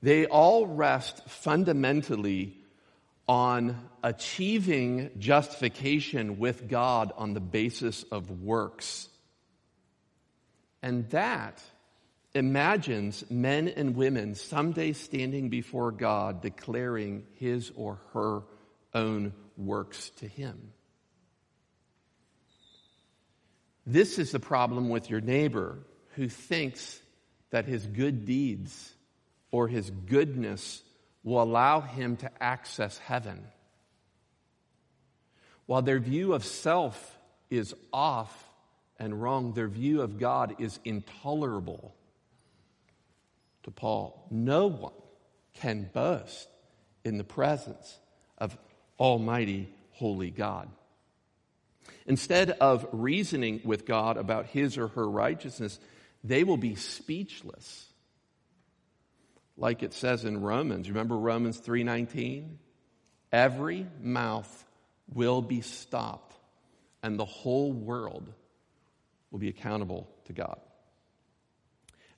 They 0.00 0.26
all 0.26 0.66
rest 0.66 1.28
fundamentally 1.28 2.57
on 3.28 3.76
achieving 4.02 5.10
justification 5.18 6.38
with 6.38 6.66
God 6.66 7.12
on 7.16 7.34
the 7.34 7.40
basis 7.40 8.02
of 8.04 8.42
works. 8.42 9.08
And 10.82 11.08
that 11.10 11.62
imagines 12.34 13.24
men 13.30 13.68
and 13.68 13.94
women 13.94 14.34
someday 14.34 14.92
standing 14.92 15.50
before 15.50 15.92
God 15.92 16.40
declaring 16.40 17.26
his 17.34 17.70
or 17.76 18.00
her 18.14 18.42
own 18.94 19.34
works 19.56 20.10
to 20.16 20.26
him. 20.28 20.72
This 23.84 24.18
is 24.18 24.32
the 24.32 24.40
problem 24.40 24.88
with 24.88 25.10
your 25.10 25.20
neighbor 25.20 25.78
who 26.14 26.28
thinks 26.28 27.00
that 27.50 27.64
his 27.64 27.86
good 27.86 28.24
deeds 28.24 28.92
or 29.50 29.68
his 29.68 29.90
goodness 29.90 30.82
will 31.28 31.42
allow 31.42 31.80
him 31.80 32.16
to 32.16 32.30
access 32.42 32.98
heaven. 32.98 33.46
While 35.66 35.82
their 35.82 35.98
view 35.98 36.32
of 36.32 36.44
self 36.44 37.18
is 37.50 37.74
off 37.92 38.44
and 38.98 39.20
wrong, 39.20 39.52
their 39.52 39.68
view 39.68 40.00
of 40.00 40.18
God 40.18 40.56
is 40.58 40.80
intolerable 40.84 41.94
to 43.64 43.70
Paul. 43.70 44.26
No 44.30 44.68
one 44.68 44.92
can 45.54 45.90
boast 45.92 46.48
in 47.04 47.18
the 47.18 47.24
presence 47.24 47.98
of 48.38 48.56
Almighty 48.98 49.68
Holy 49.92 50.30
God. 50.30 50.68
Instead 52.06 52.50
of 52.52 52.86
reasoning 52.92 53.60
with 53.64 53.84
God 53.84 54.16
about 54.16 54.46
his 54.46 54.78
or 54.78 54.88
her 54.88 55.08
righteousness, 55.08 55.78
they 56.24 56.44
will 56.44 56.56
be 56.56 56.74
speechless. 56.74 57.87
Like 59.58 59.82
it 59.82 59.92
says 59.92 60.24
in 60.24 60.40
Romans. 60.40 60.88
Remember 60.88 61.18
Romans 61.18 61.58
3:19? 61.58 62.58
Every 63.32 63.86
mouth 64.00 64.64
will 65.12 65.42
be 65.42 65.60
stopped 65.60 66.36
and 67.02 67.18
the 67.18 67.24
whole 67.24 67.72
world 67.72 68.32
will 69.30 69.40
be 69.40 69.48
accountable 69.48 70.08
to 70.26 70.32
God. 70.32 70.60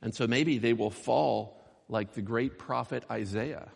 And 0.03 0.15
so 0.15 0.27
maybe 0.27 0.59
they 0.59 0.75
will 0.75 0.91
fall 0.91 1.61
like 1.89 2.15
the 2.15 2.23
great 2.23 2.59
prophet 2.59 3.05
Isaiah. 3.11 3.69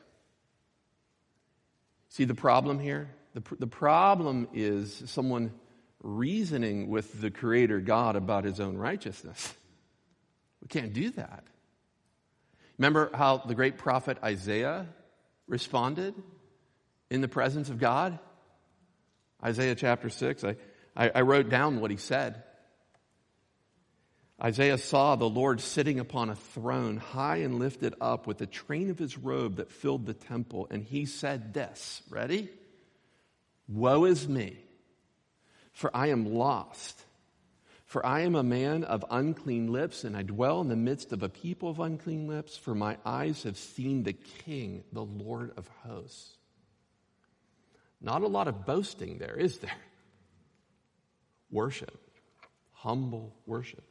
See 2.09 2.25
the 2.25 2.35
problem 2.35 2.79
here? 2.79 3.11
The, 3.33 3.43
the 3.59 3.67
problem 3.67 4.47
is 4.53 5.03
someone 5.07 5.53
reasoning 6.01 6.89
with 6.89 7.21
the 7.21 7.31
Creator 7.31 7.81
God 7.81 8.15
about 8.15 8.45
his 8.45 8.61
own 8.61 8.77
righteousness. 8.77 9.55
We 10.63 10.69
can't 10.69 10.93
do 10.93 11.11
that. 11.11 11.45
Remember 12.79 13.11
how 13.15 13.39
the 13.39 13.55
great 13.55 13.79
prophet 13.79 14.19
Isaiah 14.23 14.87
responded 15.47 16.15
in 17.11 17.21
the 17.21 17.29
presence 17.29 17.71
of 17.71 17.79
God? 17.79 18.19
Isaiah 19.43 19.75
chapter 19.75 20.09
6. 20.09 20.45
I, 20.45 20.57
I, 20.97 21.11
I 21.17 21.21
wrote 21.21 21.49
down 21.49 21.81
what 21.81 21.91
he 21.91 21.97
said. 21.97 22.43
Isaiah 24.43 24.79
saw 24.79 25.15
the 25.15 25.29
Lord 25.29 25.61
sitting 25.61 26.01
upon 26.01 26.29
a 26.29 26.35
throne, 26.35 26.97
high 26.97 27.39
and 27.39 27.59
lifted 27.59 27.95
up, 28.01 28.27
with 28.27 28.39
the 28.39 28.47
train 28.47 28.91
of 28.91 28.99
his 28.99 29.17
robe 29.17 29.57
that 29.57 29.71
filled 29.71 30.07
the 30.07 30.15
temple. 30.15 30.67
And 30.71 30.83
he 30.83 31.07
said 31.07 31.55
this 31.55 32.03
Ready? 32.11 32.49
Woe 33.69 34.05
is 34.05 34.29
me, 34.29 34.59
for 35.73 35.91
I 35.97 36.09
am 36.09 36.35
lost. 36.35 37.04
For 37.95 38.05
I 38.05 38.23
am 38.23 38.35
a 38.35 38.43
man 38.43 38.83
of 38.83 39.05
unclean 39.09 39.69
lips, 39.71 40.03
and 40.03 40.17
I 40.17 40.23
dwell 40.23 40.61
in 40.61 40.69
the 40.69 40.75
midst 40.75 41.13
of 41.13 41.23
a 41.23 41.29
people 41.29 41.71
of 41.71 41.79
unclean 41.79 42.27
lips, 42.27 42.57
for 42.57 42.75
my 42.75 42.97
eyes 43.07 43.45
have 43.45 43.57
seen 43.57 44.03
the 44.03 44.15
King, 44.15 44.83
the 44.93 45.05
Lord 45.05 45.53
of 45.57 45.69
hosts. 45.85 46.37
Not 48.01 48.23
a 48.23 48.27
lot 48.27 48.49
of 48.49 48.67
boasting 48.67 49.19
there, 49.19 49.37
is 49.37 49.59
there? 49.59 49.77
Worship, 51.53 51.97
humble 52.73 53.33
worship. 53.47 53.85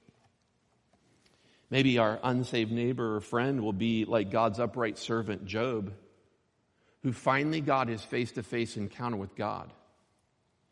Maybe 1.69 1.97
our 1.97 2.19
unsaved 2.23 2.73
neighbor 2.73 3.15
or 3.15 3.21
friend 3.21 3.61
will 3.63 3.71
be 3.71 4.03
like 4.03 4.29
God's 4.29 4.59
upright 4.59 4.97
servant 4.97 5.45
Job, 5.45 5.93
who 7.03 7.13
finally 7.13 7.61
got 7.61 7.87
his 7.87 8.03
face 8.03 8.33
to 8.33 8.43
face 8.43 8.75
encounter 8.75 9.15
with 9.15 9.33
God. 9.37 9.71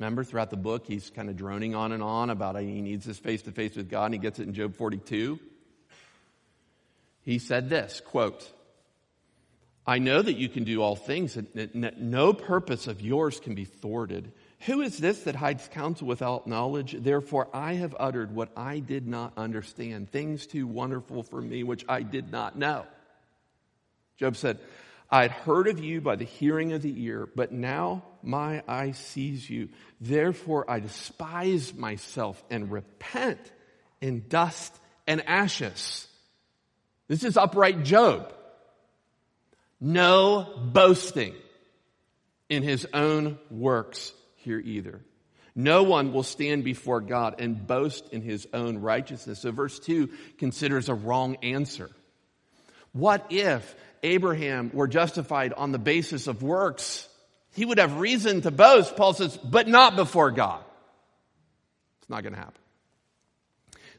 Remember, 0.01 0.23
throughout 0.23 0.49
the 0.49 0.57
book, 0.57 0.87
he's 0.87 1.11
kind 1.11 1.29
of 1.29 1.37
droning 1.37 1.75
on 1.75 1.91
and 1.91 2.01
on 2.01 2.31
about 2.31 2.59
he 2.59 2.81
needs 2.81 3.05
this 3.05 3.19
face 3.19 3.43
to 3.43 3.51
face 3.51 3.75
with 3.75 3.87
God, 3.87 4.05
and 4.05 4.15
he 4.15 4.19
gets 4.19 4.39
it 4.39 4.47
in 4.47 4.55
Job 4.55 4.75
42. 4.75 5.39
He 7.21 7.37
said 7.37 7.69
this 7.69 8.01
quote, 8.03 8.51
I 9.85 9.99
know 9.99 10.19
that 10.19 10.37
you 10.37 10.49
can 10.49 10.63
do 10.63 10.81
all 10.81 10.95
things, 10.95 11.37
and 11.37 11.93
no 11.99 12.33
purpose 12.33 12.87
of 12.87 12.99
yours 12.99 13.39
can 13.39 13.53
be 13.53 13.65
thwarted. 13.65 14.31
Who 14.61 14.81
is 14.81 14.97
this 14.97 15.19
that 15.25 15.35
hides 15.35 15.67
counsel 15.67 16.07
without 16.07 16.47
knowledge? 16.47 16.95
Therefore, 16.97 17.47
I 17.53 17.73
have 17.73 17.95
uttered 17.99 18.33
what 18.33 18.49
I 18.57 18.79
did 18.79 19.07
not 19.07 19.33
understand, 19.37 20.11
things 20.11 20.47
too 20.47 20.65
wonderful 20.65 21.21
for 21.21 21.39
me 21.39 21.61
which 21.61 21.85
I 21.87 22.01
did 22.01 22.31
not 22.31 22.57
know. 22.57 22.87
Job 24.17 24.35
said, 24.35 24.57
I 25.11 25.23
had 25.23 25.31
heard 25.31 25.67
of 25.67 25.83
you 25.83 25.99
by 25.99 26.15
the 26.15 26.25
hearing 26.25 26.71
of 26.71 26.81
the 26.81 27.03
ear, 27.03 27.27
but 27.35 27.51
now 27.51 28.03
my 28.23 28.63
eye 28.67 28.91
sees 28.91 29.49
you. 29.49 29.69
Therefore, 29.99 30.69
I 30.69 30.79
despise 30.79 31.73
myself 31.73 32.41
and 32.49 32.71
repent 32.71 33.39
in 33.99 34.27
dust 34.29 34.73
and 35.05 35.27
ashes. 35.27 36.07
This 37.09 37.25
is 37.25 37.35
upright 37.35 37.83
Job. 37.83 38.33
No 39.81 40.47
boasting 40.71 41.33
in 42.47 42.63
his 42.63 42.87
own 42.93 43.37
works 43.49 44.13
here 44.35 44.59
either. 44.59 45.01
No 45.55 45.83
one 45.83 46.13
will 46.13 46.23
stand 46.23 46.63
before 46.63 47.01
God 47.01 47.35
and 47.39 47.67
boast 47.67 48.07
in 48.13 48.21
his 48.21 48.47
own 48.53 48.77
righteousness. 48.77 49.41
So 49.41 49.51
verse 49.51 49.77
2 49.79 50.09
considers 50.37 50.87
a 50.87 50.93
wrong 50.93 51.35
answer. 51.43 51.89
What 52.93 53.27
if 53.29 53.75
Abraham 54.03 54.71
were 54.73 54.87
justified 54.87 55.53
on 55.53 55.71
the 55.71 55.79
basis 55.79 56.27
of 56.27 56.43
works? 56.43 57.07
He 57.53 57.65
would 57.65 57.79
have 57.79 57.99
reason 57.99 58.41
to 58.41 58.51
boast, 58.51 58.95
Paul 58.95 59.13
says, 59.13 59.37
but 59.37 59.67
not 59.67 59.95
before 59.95 60.31
God. 60.31 60.63
It's 62.01 62.09
not 62.09 62.23
going 62.23 62.33
to 62.33 62.39
happen. 62.39 62.61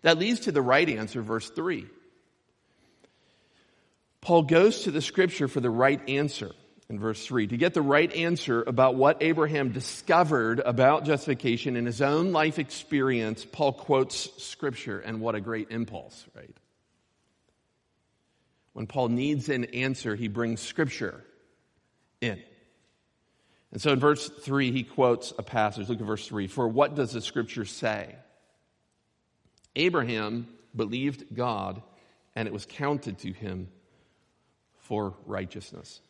That 0.02 0.18
leads 0.18 0.40
to 0.40 0.52
the 0.52 0.62
right 0.62 0.88
answer, 0.88 1.22
verse 1.22 1.48
3. 1.48 1.86
Paul 4.20 4.42
goes 4.42 4.82
to 4.82 4.90
the 4.90 5.02
scripture 5.02 5.48
for 5.48 5.60
the 5.60 5.70
right 5.70 6.00
answer 6.08 6.52
in 6.88 6.98
verse 6.98 7.24
3. 7.26 7.48
To 7.48 7.56
get 7.56 7.74
the 7.74 7.82
right 7.82 8.12
answer 8.12 8.62
about 8.62 8.94
what 8.94 9.22
Abraham 9.22 9.72
discovered 9.72 10.60
about 10.60 11.04
justification 11.04 11.76
in 11.76 11.86
his 11.86 12.00
own 12.02 12.32
life 12.32 12.58
experience, 12.58 13.44
Paul 13.50 13.72
quotes 13.72 14.30
scripture, 14.42 15.00
and 15.00 15.20
what 15.20 15.34
a 15.34 15.40
great 15.40 15.70
impulse, 15.70 16.24
right? 16.36 16.54
When 18.72 18.86
Paul 18.86 19.08
needs 19.08 19.48
an 19.48 19.64
answer, 19.66 20.16
he 20.16 20.28
brings 20.28 20.60
scripture 20.60 21.22
in. 22.20 22.42
And 23.70 23.80
so 23.80 23.92
in 23.92 24.00
verse 24.00 24.28
3, 24.28 24.70
he 24.70 24.82
quotes 24.82 25.32
a 25.38 25.42
passage. 25.42 25.88
Look 25.88 26.00
at 26.00 26.06
verse 26.06 26.26
3. 26.28 26.46
For 26.46 26.68
what 26.68 26.94
does 26.94 27.12
the 27.12 27.20
scripture 27.20 27.64
say? 27.64 28.14
Abraham 29.74 30.46
believed 30.76 31.34
God, 31.34 31.82
and 32.34 32.46
it 32.46 32.52
was 32.52 32.66
counted 32.66 33.18
to 33.20 33.32
him 33.32 33.68
for 34.80 35.14
righteousness. 35.26 36.00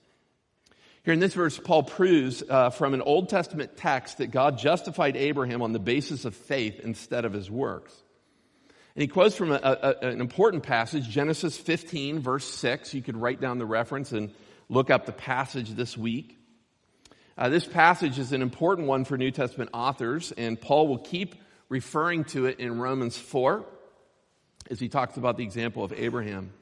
Here 1.04 1.14
in 1.14 1.20
this 1.20 1.34
verse, 1.34 1.58
Paul 1.58 1.82
proves 1.82 2.42
uh, 2.48 2.70
from 2.70 2.94
an 2.94 3.00
Old 3.00 3.28
Testament 3.28 3.76
text 3.76 4.18
that 4.18 4.30
God 4.30 4.58
justified 4.58 5.16
Abraham 5.16 5.62
on 5.62 5.72
the 5.72 5.80
basis 5.80 6.24
of 6.24 6.34
faith 6.34 6.80
instead 6.80 7.24
of 7.24 7.32
his 7.32 7.50
works. 7.50 7.92
And 8.94 9.02
he 9.02 9.08
quotes 9.08 9.36
from 9.36 9.52
a, 9.52 9.60
a, 9.62 10.06
an 10.06 10.20
important 10.20 10.62
passage, 10.64 11.08
Genesis 11.08 11.56
15, 11.56 12.18
verse 12.20 12.44
6. 12.44 12.92
You 12.92 13.02
could 13.02 13.16
write 13.16 13.40
down 13.40 13.58
the 13.58 13.66
reference 13.66 14.12
and 14.12 14.32
look 14.68 14.90
up 14.90 15.06
the 15.06 15.12
passage 15.12 15.70
this 15.70 15.96
week. 15.96 16.38
Uh, 17.38 17.48
this 17.48 17.64
passage 17.64 18.18
is 18.18 18.32
an 18.32 18.42
important 18.42 18.88
one 18.88 19.04
for 19.04 19.16
New 19.16 19.30
Testament 19.30 19.70
authors, 19.72 20.32
and 20.32 20.60
Paul 20.60 20.88
will 20.88 20.98
keep 20.98 21.36
referring 21.70 22.24
to 22.24 22.44
it 22.46 22.60
in 22.60 22.78
Romans 22.78 23.16
4 23.16 23.64
as 24.70 24.78
he 24.78 24.88
talks 24.88 25.16
about 25.16 25.38
the 25.38 25.42
example 25.42 25.82
of 25.82 25.92
Abraham. 25.94 26.52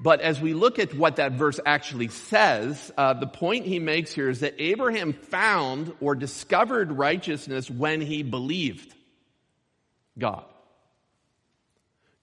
But 0.00 0.20
as 0.20 0.40
we 0.40 0.54
look 0.54 0.78
at 0.78 0.94
what 0.94 1.16
that 1.16 1.32
verse 1.32 1.60
actually 1.64 2.08
says, 2.08 2.90
uh, 2.96 3.12
the 3.12 3.26
point 3.26 3.66
he 3.66 3.78
makes 3.78 4.12
here 4.12 4.28
is 4.28 4.40
that 4.40 4.54
Abraham 4.58 5.12
found 5.12 5.92
or 6.00 6.14
discovered 6.14 6.90
righteousness 6.90 7.70
when 7.70 8.00
he 8.00 8.22
believed 8.22 8.92
God. 10.18 10.44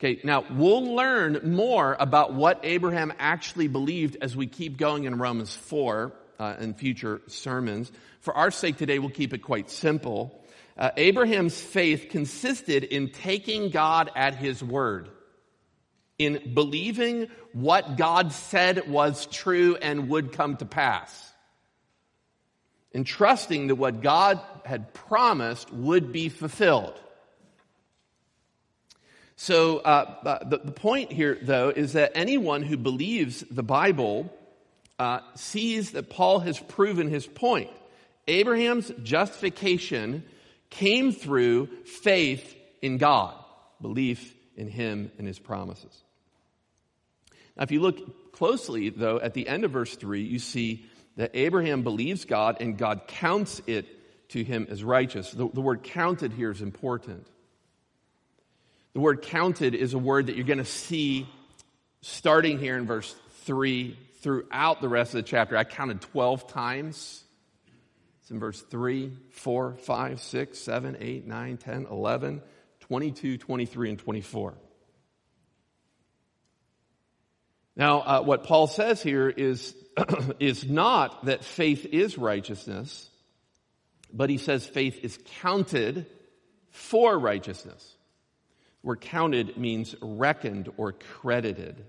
Okay, 0.02 0.22
now 0.24 0.46
we'll 0.50 0.96
learn 0.96 1.42
more 1.44 1.98
about 2.00 2.34
what 2.34 2.62
Abraham 2.64 3.12
actually 3.20 3.68
believed 3.68 4.16
as 4.22 4.34
we 4.34 4.48
keep 4.48 4.78
going 4.78 5.04
in 5.04 5.18
Romans 5.18 5.54
4 5.54 6.14
uh, 6.40 6.56
in 6.62 6.74
future 6.74 7.20
sermons. 7.28 7.92
For 8.22 8.34
our 8.34 8.50
sake 8.50 8.78
today, 8.78 9.00
we'll 9.00 9.10
keep 9.10 9.34
it 9.34 9.40
quite 9.40 9.70
simple. 9.70 10.42
Uh, 10.78 10.92
Abraham's 10.96 11.60
faith 11.60 12.08
consisted 12.10 12.86
in 12.86 13.10
taking 13.10 13.72
God 13.72 14.10
at 14.16 14.36
his 14.36 14.64
word 14.64 15.10
in 16.18 16.54
believing 16.54 17.28
what 17.52 17.98
God 17.98 18.32
said 18.32 18.90
was 18.90 19.26
true 19.26 19.76
and 19.82 20.08
would 20.08 20.32
come 20.32 20.56
to 20.58 20.66
pass. 20.66 21.34
In 22.92 23.04
trusting 23.04 23.68
that 23.68 23.76
what 23.76 24.02
God 24.02 24.40
had 24.64 24.94
promised 24.94 25.74
would 25.74 26.14
be 26.14 26.30
fulfilled. 26.30 26.98
So, 29.42 29.78
uh, 29.78 30.16
uh, 30.26 30.44
the, 30.44 30.58
the, 30.58 30.72
point 30.74 31.14
here, 31.14 31.38
though, 31.42 31.70
is 31.70 31.94
that 31.94 32.12
anyone 32.14 32.62
who 32.62 32.76
believes 32.76 33.40
the 33.50 33.64
Bible 33.64 34.30
uh, 35.00 35.22
sees 35.36 35.92
that 35.92 36.10
Paul 36.10 36.40
has 36.40 36.60
proven 36.60 37.08
his 37.08 37.26
point. 37.26 37.70
Abraham's 38.28 38.92
justification 39.02 40.26
came 40.70 41.14
through 41.14 41.68
faith 41.86 42.54
in 42.82 42.98
God, 42.98 43.34
belief 43.82 44.36
in 44.58 44.68
him 44.68 45.10
and 45.18 45.26
his 45.26 45.40
promises. 45.40 46.04
Now, 47.56 47.64
if 47.64 47.72
you 47.72 47.80
look 47.80 48.34
closely, 48.34 48.90
though, 48.90 49.22
at 49.22 49.36
the 49.36 49.48
end 49.48 49.64
of 49.64 49.72
verse 49.72 49.96
3, 49.96 50.22
you 50.22 50.40
see 50.40 50.86
that 51.16 51.32
Abraham 51.34 51.84
believes 51.84 52.26
God 52.26 52.58
and 52.60 52.78
God 52.78 53.08
counts 53.08 53.62
it 53.68 53.86
to 54.32 54.44
him 54.44 54.68
as 54.70 54.84
righteous. 54.84 55.32
The, 55.32 55.48
the 55.48 55.62
word 55.62 55.84
counted 55.84 56.34
here 56.34 56.52
is 56.52 56.62
important. 56.62 57.26
The 58.94 59.00
word 59.00 59.22
counted 59.22 59.76
is 59.76 59.94
a 59.94 60.00
word 60.00 60.28
that 60.28 60.36
you're 60.36 60.46
going 60.46 60.58
to 60.58 60.66
see 60.66 61.28
starting 62.02 62.58
here 62.58 62.78
in 62.78 62.86
verse 62.86 63.16
3 63.44 63.98
throughout 64.22 64.82
the 64.82 64.90
rest 64.90 65.14
of 65.14 65.24
the 65.24 65.30
chapter. 65.30 65.56
I 65.56 65.64
counted 65.64 66.02
12 66.02 66.48
times. 66.48 67.24
It's 68.22 68.32
in 68.32 68.40
verse 68.40 68.62
3, 68.62 69.12
4, 69.32 69.76
5, 69.76 70.22
6, 70.22 70.58
7, 70.60 70.98
8, 71.00 71.28
9, 71.28 71.58
10, 71.58 71.88
11, 71.90 72.42
22, 72.82 73.38
23, 73.38 73.90
and 73.90 74.00
24. 74.00 74.54
Now, 77.76 78.00
uh, 78.00 78.22
what 78.24 78.44
Paul 78.44 78.68
says 78.68 79.02
here 79.02 79.30
is, 79.30 79.74
is 80.40 80.68
not 80.68 81.26
that 81.26 81.46
faith 81.46 81.86
is 81.86 82.18
righteousness, 82.18 83.10
but 84.12 84.30
he 84.30 84.38
says 84.38 84.66
faith 84.66 85.00
is 85.04 85.18
counted 85.42 86.06
for 86.72 87.18
righteousness. 87.18 87.96
Word 88.84 89.02
counted 89.02 89.58
means 89.58 89.96
reckoned 90.02 90.70
or 90.78 90.94
credited. 90.94 91.84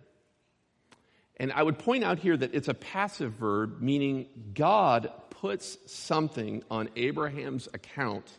And 1.37 1.53
I 1.53 1.63
would 1.63 1.79
point 1.79 2.05
out 2.05 2.19
here 2.19 2.37
that 2.37 2.55
it's 2.55 2.69
a 2.69 2.75
passive 2.75 3.33
verb, 3.33 3.81
meaning 3.81 4.27
God 4.55 5.11
puts 5.31 5.79
something 5.87 6.63
on 6.71 6.91
Abraham's 6.97 7.67
account 7.73 8.31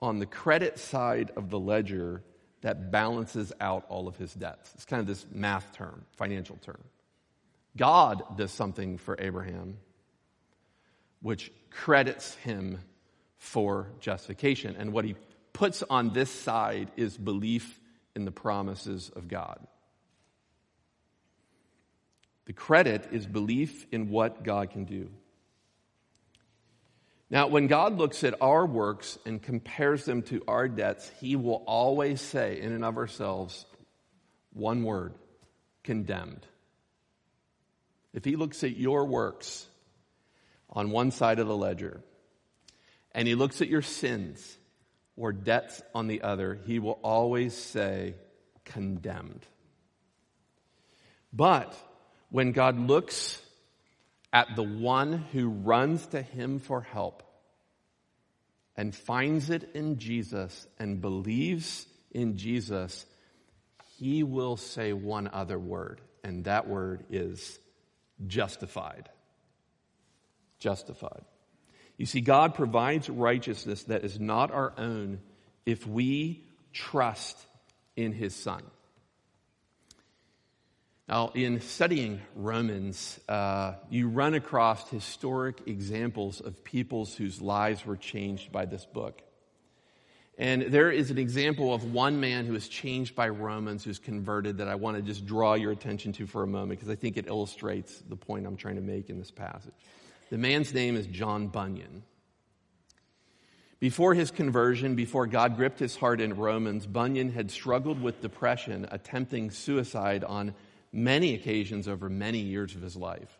on 0.00 0.18
the 0.18 0.26
credit 0.26 0.78
side 0.78 1.32
of 1.36 1.50
the 1.50 1.58
ledger 1.58 2.22
that 2.60 2.90
balances 2.90 3.52
out 3.60 3.86
all 3.88 4.06
of 4.06 4.16
his 4.16 4.32
debts. 4.34 4.70
It's 4.74 4.84
kind 4.84 5.00
of 5.00 5.06
this 5.06 5.26
math 5.32 5.74
term, 5.74 6.04
financial 6.12 6.56
term. 6.62 6.82
God 7.76 8.36
does 8.36 8.52
something 8.52 8.98
for 8.98 9.16
Abraham, 9.18 9.76
which 11.20 11.52
credits 11.70 12.34
him 12.36 12.78
for 13.38 13.88
justification. 14.00 14.76
And 14.78 14.92
what 14.92 15.04
he 15.04 15.14
puts 15.56 15.82
on 15.88 16.12
this 16.12 16.30
side 16.30 16.90
is 16.98 17.16
belief 17.16 17.80
in 18.14 18.26
the 18.26 18.30
promises 18.30 19.10
of 19.16 19.26
God. 19.26 19.58
The 22.44 22.52
credit 22.52 23.08
is 23.10 23.26
belief 23.26 23.86
in 23.90 24.10
what 24.10 24.44
God 24.44 24.68
can 24.68 24.84
do. 24.84 25.08
Now, 27.30 27.46
when 27.46 27.68
God 27.68 27.96
looks 27.96 28.22
at 28.22 28.34
our 28.42 28.66
works 28.66 29.18
and 29.24 29.42
compares 29.42 30.04
them 30.04 30.20
to 30.24 30.42
our 30.46 30.68
debts, 30.68 31.10
He 31.20 31.36
will 31.36 31.64
always 31.66 32.20
say, 32.20 32.60
in 32.60 32.72
and 32.72 32.84
of 32.84 32.98
ourselves, 32.98 33.64
one 34.52 34.82
word 34.82 35.14
condemned. 35.82 36.46
If 38.12 38.26
He 38.26 38.36
looks 38.36 38.62
at 38.62 38.76
your 38.76 39.06
works 39.06 39.66
on 40.68 40.90
one 40.90 41.12
side 41.12 41.38
of 41.38 41.48
the 41.48 41.56
ledger 41.56 42.02
and 43.12 43.26
He 43.26 43.34
looks 43.34 43.62
at 43.62 43.68
your 43.68 43.80
sins 43.80 44.58
or 45.16 45.32
debts 45.32 45.82
on 45.94 46.06
the 46.06 46.22
other, 46.22 46.60
He 46.66 46.78
will 46.78 46.98
always 47.02 47.54
say, 47.54 48.14
condemned. 48.64 49.46
But 51.32 51.76
when 52.30 52.52
God 52.52 52.78
looks 52.78 53.40
at 54.32 54.54
the 54.56 54.62
one 54.62 55.12
who 55.32 55.48
runs 55.48 56.06
to 56.08 56.20
him 56.20 56.58
for 56.58 56.82
help 56.82 57.22
and 58.76 58.94
finds 58.94 59.48
it 59.50 59.70
in 59.74 59.98
Jesus 59.98 60.66
and 60.78 61.00
believes 61.00 61.86
in 62.10 62.36
Jesus, 62.36 63.06
he 63.98 64.22
will 64.22 64.56
say 64.56 64.92
one 64.92 65.28
other 65.32 65.58
word, 65.58 66.00
and 66.22 66.44
that 66.44 66.68
word 66.68 67.04
is 67.08 67.58
justified. 68.26 69.08
Justified. 70.58 71.24
You 71.96 72.06
see, 72.06 72.20
God 72.20 72.54
provides 72.54 73.08
righteousness 73.08 73.84
that 73.84 74.04
is 74.04 74.20
not 74.20 74.50
our 74.50 74.72
own 74.76 75.20
if 75.64 75.86
we 75.86 76.44
trust 76.72 77.36
in 77.96 78.12
his 78.12 78.34
Son. 78.34 78.62
Now, 81.08 81.30
in 81.34 81.60
studying 81.60 82.20
Romans, 82.34 83.18
uh, 83.28 83.74
you 83.88 84.08
run 84.08 84.34
across 84.34 84.90
historic 84.90 85.66
examples 85.66 86.40
of 86.40 86.64
peoples 86.64 87.14
whose 87.14 87.40
lives 87.40 87.86
were 87.86 87.96
changed 87.96 88.50
by 88.50 88.66
this 88.66 88.84
book. 88.84 89.22
And 90.36 90.62
there 90.62 90.90
is 90.90 91.10
an 91.10 91.16
example 91.16 91.72
of 91.72 91.92
one 91.92 92.20
man 92.20 92.44
who 92.44 92.52
was 92.52 92.68
changed 92.68 93.14
by 93.14 93.28
Romans, 93.28 93.84
who's 93.84 93.98
converted, 93.98 94.58
that 94.58 94.68
I 94.68 94.74
want 94.74 94.96
to 94.96 95.02
just 95.02 95.24
draw 95.24 95.54
your 95.54 95.70
attention 95.70 96.12
to 96.14 96.26
for 96.26 96.42
a 96.42 96.46
moment 96.46 96.80
because 96.80 96.90
I 96.90 96.96
think 96.96 97.16
it 97.16 97.26
illustrates 97.26 98.02
the 98.08 98.16
point 98.16 98.46
I'm 98.46 98.56
trying 98.56 98.76
to 98.76 98.82
make 98.82 99.08
in 99.08 99.18
this 99.18 99.30
passage. 99.30 99.72
The 100.30 100.38
man's 100.38 100.74
name 100.74 100.96
is 100.96 101.06
John 101.06 101.48
Bunyan. 101.48 102.02
Before 103.78 104.14
his 104.14 104.30
conversion, 104.30 104.96
before 104.96 105.26
God 105.26 105.56
gripped 105.56 105.78
his 105.78 105.96
heart 105.96 106.20
in 106.20 106.36
Romans, 106.36 106.86
Bunyan 106.86 107.30
had 107.30 107.50
struggled 107.50 108.02
with 108.02 108.22
depression, 108.22 108.88
attempting 108.90 109.50
suicide 109.50 110.24
on 110.24 110.54
many 110.92 111.34
occasions 111.34 111.86
over 111.86 112.08
many 112.08 112.38
years 112.38 112.74
of 112.74 112.82
his 112.82 112.96
life. 112.96 113.38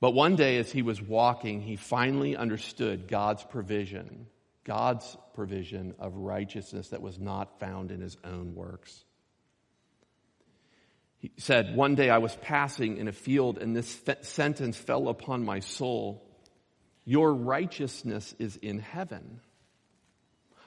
But 0.00 0.12
one 0.12 0.36
day, 0.36 0.58
as 0.58 0.70
he 0.70 0.82
was 0.82 1.00
walking, 1.00 1.62
he 1.62 1.76
finally 1.76 2.36
understood 2.36 3.08
God's 3.08 3.44
provision, 3.44 4.26
God's 4.64 5.16
provision 5.34 5.94
of 5.98 6.14
righteousness 6.16 6.88
that 6.88 7.02
was 7.02 7.18
not 7.18 7.58
found 7.58 7.90
in 7.90 8.00
his 8.00 8.16
own 8.22 8.54
works. 8.54 9.04
He 11.18 11.32
said, 11.36 11.74
One 11.74 11.94
day 11.94 12.10
I 12.10 12.18
was 12.18 12.36
passing 12.36 12.96
in 12.96 13.08
a 13.08 13.12
field, 13.12 13.58
and 13.58 13.74
this 13.74 14.00
sentence 14.22 14.76
fell 14.76 15.08
upon 15.08 15.44
my 15.44 15.60
soul 15.60 16.24
Your 17.04 17.32
righteousness 17.34 18.34
is 18.38 18.56
in 18.56 18.78
heaven. 18.78 19.40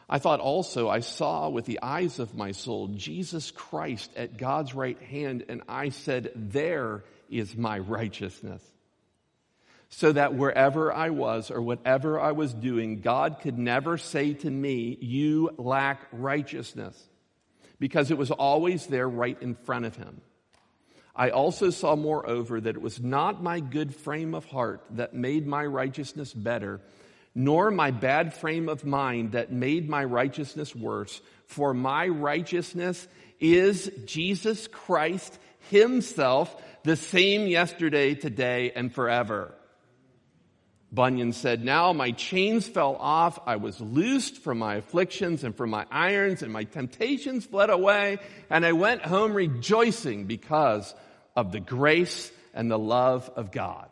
I 0.10 0.20
thought 0.20 0.42
also 0.42 0.90
I 0.90 1.00
saw 1.00 1.48
with 1.48 1.66
the 1.66 1.80
eyes 1.82 2.20
of 2.20 2.36
my 2.36 2.52
soul 2.52 2.90
Jesus 2.90 3.50
Christ 3.50 4.12
at 4.18 4.38
God's 4.38 4.76
right 4.76 5.02
hand, 5.02 5.46
and 5.48 5.62
I 5.70 5.90
said, 5.90 6.32
There 6.36 7.06
is 7.30 7.56
my 7.56 7.80
righteousness. 7.80 8.62
So 9.88 10.12
that 10.12 10.34
wherever 10.34 10.94
I 10.94 11.10
was 11.10 11.52
or 11.52 11.62
whatever 11.62 12.20
I 12.20 12.32
was 12.34 12.54
doing, 12.54 13.02
God 13.02 13.40
could 13.42 13.58
never 13.58 13.98
say 13.98 14.34
to 14.34 14.50
me, 14.50 14.98
You 15.00 15.52
lack 15.58 16.08
righteousness, 16.12 17.02
because 17.80 18.12
it 18.12 18.18
was 18.18 18.32
always 18.32 18.88
there 18.88 19.08
right 19.08 19.38
in 19.42 19.56
front 19.56 19.86
of 19.86 19.96
him. 19.96 20.22
I 21.16 21.30
also 21.30 21.70
saw, 21.70 21.96
moreover, 21.96 22.62
that 22.62 22.76
it 22.76 22.82
was 22.82 23.02
not 23.02 23.44
my 23.44 23.60
good 23.60 23.96
frame 23.96 24.34
of 24.34 24.46
heart 24.46 24.84
that 24.92 25.14
made 25.14 25.46
my 25.46 25.66
righteousness 25.66 26.34
better 26.34 26.80
nor 27.34 27.72
my 27.72 27.92
bad 27.92 28.34
frame 28.34 28.68
of 28.68 28.86
mind 28.86 29.34
that 29.34 29.52
made 29.52 29.90
my 29.90 30.04
righteousness 30.04 30.76
worse. 30.76 31.22
For 31.46 31.74
my 31.74 32.08
righteousness 32.08 33.08
is 33.40 33.92
Jesus 34.06 34.68
Christ 34.68 35.38
Himself, 35.70 36.62
the 36.84 36.96
same 36.96 37.48
yesterday, 37.48 38.16
today, 38.16 38.72
and 38.72 38.94
forever. 38.94 39.54
Bunyan 40.92 41.32
said, 41.32 41.64
Now 41.64 41.94
my 41.94 42.12
chains 42.12 42.68
fell 42.68 42.98
off. 42.98 43.40
I 43.46 43.56
was 43.56 43.80
loosed 43.80 44.38
from 44.38 44.60
my 44.60 44.76
afflictions 44.76 45.44
and 45.44 45.56
from 45.56 45.70
my 45.70 45.86
irons, 45.90 46.44
and 46.44 46.52
my 46.52 46.66
temptations 46.66 47.46
fled 47.46 47.70
away. 47.70 48.20
And 48.50 48.66
I 48.66 48.74
went 48.74 49.02
home 49.02 49.34
rejoicing 49.34 50.26
because 50.26 50.94
of 51.36 51.52
the 51.52 51.62
grace 51.62 52.32
and 52.54 52.70
the 52.70 52.80
love 52.80 53.32
of 53.36 53.52
God. 53.52 53.90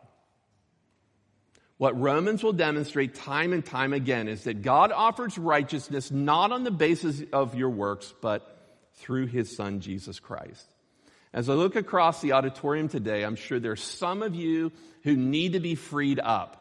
What 1.78 1.98
Romans 1.98 2.42
will 2.42 2.52
demonstrate 2.52 3.14
time 3.14 3.54
and 3.54 3.64
time 3.64 3.94
again 3.94 4.28
is 4.28 4.44
that 4.44 4.60
God 4.60 4.92
offers 4.92 5.38
righteousness 5.38 6.10
not 6.10 6.52
on 6.52 6.62
the 6.62 6.70
basis 6.70 7.22
of 7.32 7.54
your 7.54 7.70
works, 7.70 8.12
but 8.20 8.58
through 8.96 9.28
his 9.28 9.56
son, 9.56 9.80
Jesus 9.80 10.20
Christ. 10.20 10.66
As 11.32 11.48
I 11.48 11.54
look 11.54 11.76
across 11.76 12.20
the 12.20 12.32
auditorium 12.32 12.88
today, 12.88 13.24
I'm 13.24 13.36
sure 13.36 13.58
there's 13.58 13.82
some 13.82 14.22
of 14.22 14.34
you 14.34 14.72
who 15.04 15.16
need 15.16 15.54
to 15.54 15.60
be 15.60 15.74
freed 15.74 16.20
up. 16.20 16.59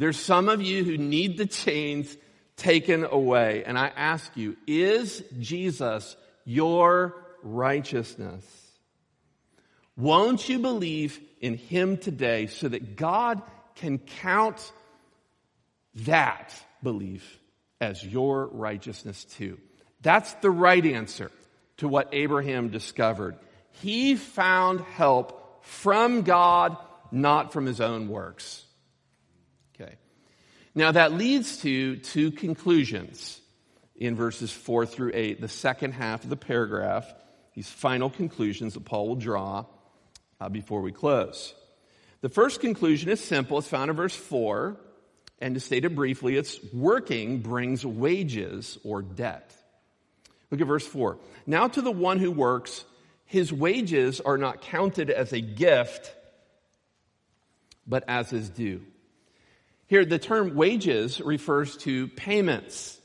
There's 0.00 0.18
some 0.18 0.48
of 0.48 0.62
you 0.62 0.82
who 0.82 0.96
need 0.96 1.36
the 1.36 1.46
chains 1.46 2.16
taken 2.56 3.04
away. 3.04 3.64
And 3.64 3.78
I 3.78 3.88
ask 3.94 4.34
you, 4.34 4.56
is 4.66 5.22
Jesus 5.38 6.16
your 6.44 7.14
righteousness? 7.42 8.44
Won't 9.96 10.48
you 10.48 10.58
believe 10.58 11.20
in 11.40 11.56
him 11.56 11.98
today 11.98 12.46
so 12.46 12.68
that 12.68 12.96
God 12.96 13.42
can 13.76 13.98
count 13.98 14.72
that 16.06 16.54
belief 16.82 17.38
as 17.80 18.04
your 18.04 18.46
righteousness 18.46 19.24
too. 19.24 19.58
That's 20.02 20.32
the 20.34 20.50
right 20.50 20.84
answer 20.84 21.30
to 21.78 21.88
what 21.88 22.08
Abraham 22.12 22.68
discovered. 22.68 23.36
He 23.82 24.16
found 24.16 24.80
help 24.80 25.64
from 25.64 26.22
God, 26.22 26.76
not 27.10 27.52
from 27.52 27.66
his 27.66 27.80
own 27.80 28.08
works. 28.08 28.64
Now 30.74 30.92
that 30.92 31.12
leads 31.12 31.58
to 31.58 31.96
two 31.96 32.30
conclusions 32.30 33.40
in 33.96 34.14
verses 34.14 34.52
4 34.52 34.86
through 34.86 35.12
8, 35.14 35.40
the 35.40 35.48
second 35.48 35.92
half 35.92 36.24
of 36.24 36.30
the 36.30 36.36
paragraph, 36.36 37.12
these 37.54 37.68
final 37.68 38.08
conclusions 38.08 38.74
that 38.74 38.84
Paul 38.84 39.08
will 39.08 39.16
draw 39.16 39.66
uh, 40.40 40.48
before 40.48 40.80
we 40.80 40.92
close. 40.92 41.54
The 42.20 42.28
first 42.28 42.60
conclusion 42.60 43.10
is 43.10 43.22
simple. 43.22 43.58
It's 43.58 43.68
found 43.68 43.90
in 43.90 43.96
verse 43.96 44.14
4. 44.14 44.76
And 45.40 45.54
to 45.54 45.60
state 45.60 45.84
it 45.84 45.94
briefly, 45.94 46.36
it's 46.36 46.58
working 46.72 47.40
brings 47.40 47.84
wages 47.84 48.78
or 48.84 49.02
debt. 49.02 49.54
Look 50.50 50.60
at 50.60 50.66
verse 50.66 50.86
4. 50.86 51.18
Now 51.46 51.68
to 51.68 51.80
the 51.80 51.90
one 51.90 52.18
who 52.18 52.30
works, 52.30 52.84
his 53.24 53.52
wages 53.52 54.20
are 54.20 54.36
not 54.36 54.60
counted 54.60 55.08
as 55.10 55.32
a 55.32 55.40
gift, 55.40 56.14
but 57.86 58.04
as 58.06 58.30
his 58.30 58.50
due. 58.50 58.82
Here, 59.90 60.04
the 60.04 60.20
term 60.20 60.54
wages 60.54 61.20
refers 61.20 61.76
to 61.78 62.06
payments 62.06 62.96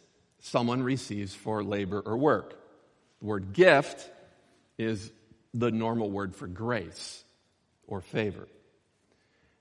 someone 0.41 0.83
receives 0.83 1.33
for 1.33 1.63
labor 1.63 1.99
or 1.99 2.15
work. 2.15 2.51
The 3.21 3.25
word 3.25 3.53
gift 3.53 4.07
is 4.77 5.11
the 5.51 5.71
normal 5.71 6.11
word 6.11 6.35
for 6.35 6.45
grace 6.45 7.23
or 7.87 8.01
favor. 8.01 8.47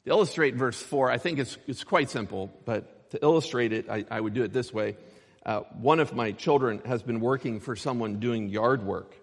To 0.05 0.11
illustrate 0.11 0.57
verse 0.57 0.79
4, 0.83 1.11
I 1.11 1.17
think 1.17 1.39
it's, 1.39 1.57
it's 1.67 1.83
quite 1.83 2.11
simple, 2.11 2.53
but 2.67 3.11
to 3.13 3.23
illustrate 3.23 3.73
it, 3.73 3.89
I, 3.89 4.05
I 4.11 4.21
would 4.21 4.35
do 4.35 4.43
it 4.43 4.53
this 4.53 4.71
way. 4.71 4.99
Uh, 5.47 5.61
one 5.81 6.01
of 6.01 6.15
my 6.15 6.33
children 6.33 6.83
has 6.85 7.03
been 7.03 7.21
working 7.21 7.59
for 7.61 7.75
someone 7.75 8.21
doing 8.21 8.51
yard 8.51 8.85
work. 8.85 9.17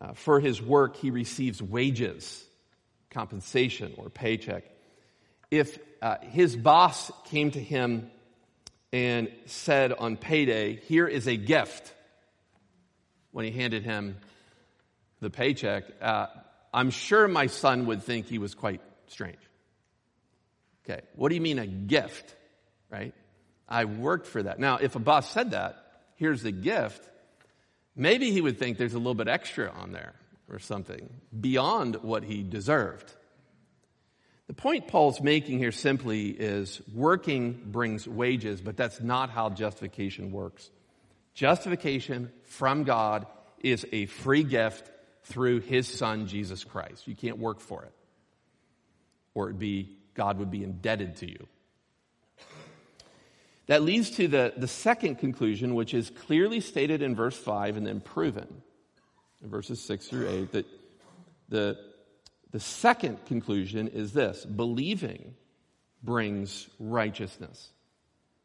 Uh, 0.00 0.14
for 0.14 0.40
his 0.40 0.62
work, 0.62 0.96
he 0.96 1.10
receives 1.10 1.62
wages, 1.62 2.42
compensation, 3.10 3.92
or 3.98 4.08
paycheck. 4.08 4.64
If 5.50 5.78
uh, 6.02 6.16
his 6.22 6.56
boss 6.56 7.10
came 7.26 7.50
to 7.50 7.60
him 7.60 8.10
and 8.92 9.30
said 9.46 9.92
on 9.92 10.16
payday, 10.16 10.76
Here 10.76 11.06
is 11.06 11.26
a 11.26 11.36
gift, 11.36 11.94
when 13.32 13.44
he 13.44 13.50
handed 13.50 13.84
him 13.84 14.16
the 15.20 15.30
paycheck, 15.30 15.84
uh, 16.00 16.26
I'm 16.72 16.90
sure 16.90 17.28
my 17.28 17.46
son 17.46 17.86
would 17.86 18.02
think 18.02 18.26
he 18.26 18.38
was 18.38 18.54
quite 18.54 18.80
strange. 19.08 19.38
Okay, 20.84 21.02
what 21.14 21.28
do 21.28 21.34
you 21.34 21.40
mean 21.40 21.58
a 21.58 21.66
gift, 21.66 22.34
right? 22.90 23.14
I 23.68 23.84
worked 23.84 24.26
for 24.26 24.42
that. 24.42 24.58
Now, 24.58 24.78
if 24.78 24.96
a 24.96 24.98
boss 24.98 25.30
said 25.30 25.52
that, 25.52 25.76
here's 26.16 26.42
the 26.42 26.52
gift, 26.52 27.08
maybe 27.94 28.32
he 28.32 28.40
would 28.40 28.58
think 28.58 28.78
there's 28.78 28.94
a 28.94 28.98
little 28.98 29.14
bit 29.14 29.28
extra 29.28 29.70
on 29.70 29.92
there 29.92 30.14
or 30.50 30.58
something 30.58 31.08
beyond 31.38 31.96
what 31.96 32.24
he 32.24 32.42
deserved. 32.42 33.14
The 34.50 34.54
point 34.54 34.88
Paul's 34.88 35.20
making 35.20 35.60
here 35.60 35.70
simply 35.70 36.30
is 36.30 36.82
working 36.92 37.66
brings 37.66 38.08
wages, 38.08 38.60
but 38.60 38.76
that's 38.76 39.00
not 39.00 39.30
how 39.30 39.48
justification 39.50 40.32
works. 40.32 40.70
Justification 41.34 42.32
from 42.46 42.82
God 42.82 43.28
is 43.60 43.86
a 43.92 44.06
free 44.06 44.42
gift 44.42 44.90
through 45.22 45.60
his 45.60 45.86
son, 45.86 46.26
Jesus 46.26 46.64
Christ. 46.64 47.06
You 47.06 47.14
can't 47.14 47.38
work 47.38 47.60
for 47.60 47.84
it, 47.84 47.92
or 49.34 49.50
it'd 49.50 49.60
be, 49.60 49.96
God 50.14 50.40
would 50.40 50.50
be 50.50 50.64
indebted 50.64 51.14
to 51.18 51.30
you. 51.30 51.46
That 53.68 53.82
leads 53.82 54.10
to 54.16 54.26
the, 54.26 54.52
the 54.56 54.66
second 54.66 55.20
conclusion, 55.20 55.76
which 55.76 55.94
is 55.94 56.10
clearly 56.10 56.60
stated 56.60 57.02
in 57.02 57.14
verse 57.14 57.36
5 57.36 57.76
and 57.76 57.86
then 57.86 58.00
proven 58.00 58.62
in 59.44 59.48
verses 59.48 59.80
6 59.80 60.08
through 60.08 60.28
8, 60.28 60.50
that 60.50 60.66
the, 61.48 61.89
the 62.50 62.60
second 62.60 63.24
conclusion 63.26 63.88
is 63.88 64.12
this 64.12 64.44
believing 64.44 65.34
brings 66.02 66.68
righteousness. 66.78 67.70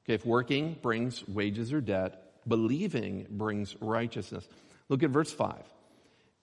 Okay, 0.06 0.13
if 0.13 0.26
working 0.26 0.78
brings 0.82 1.28
wages 1.28 1.74
or 1.74 1.82
debt, 1.82 2.22
believing 2.48 3.26
brings 3.30 3.76
righteousness. 3.82 4.48
Look 4.89 5.02
at 5.02 5.10
verse 5.10 5.32
5. 5.32 5.56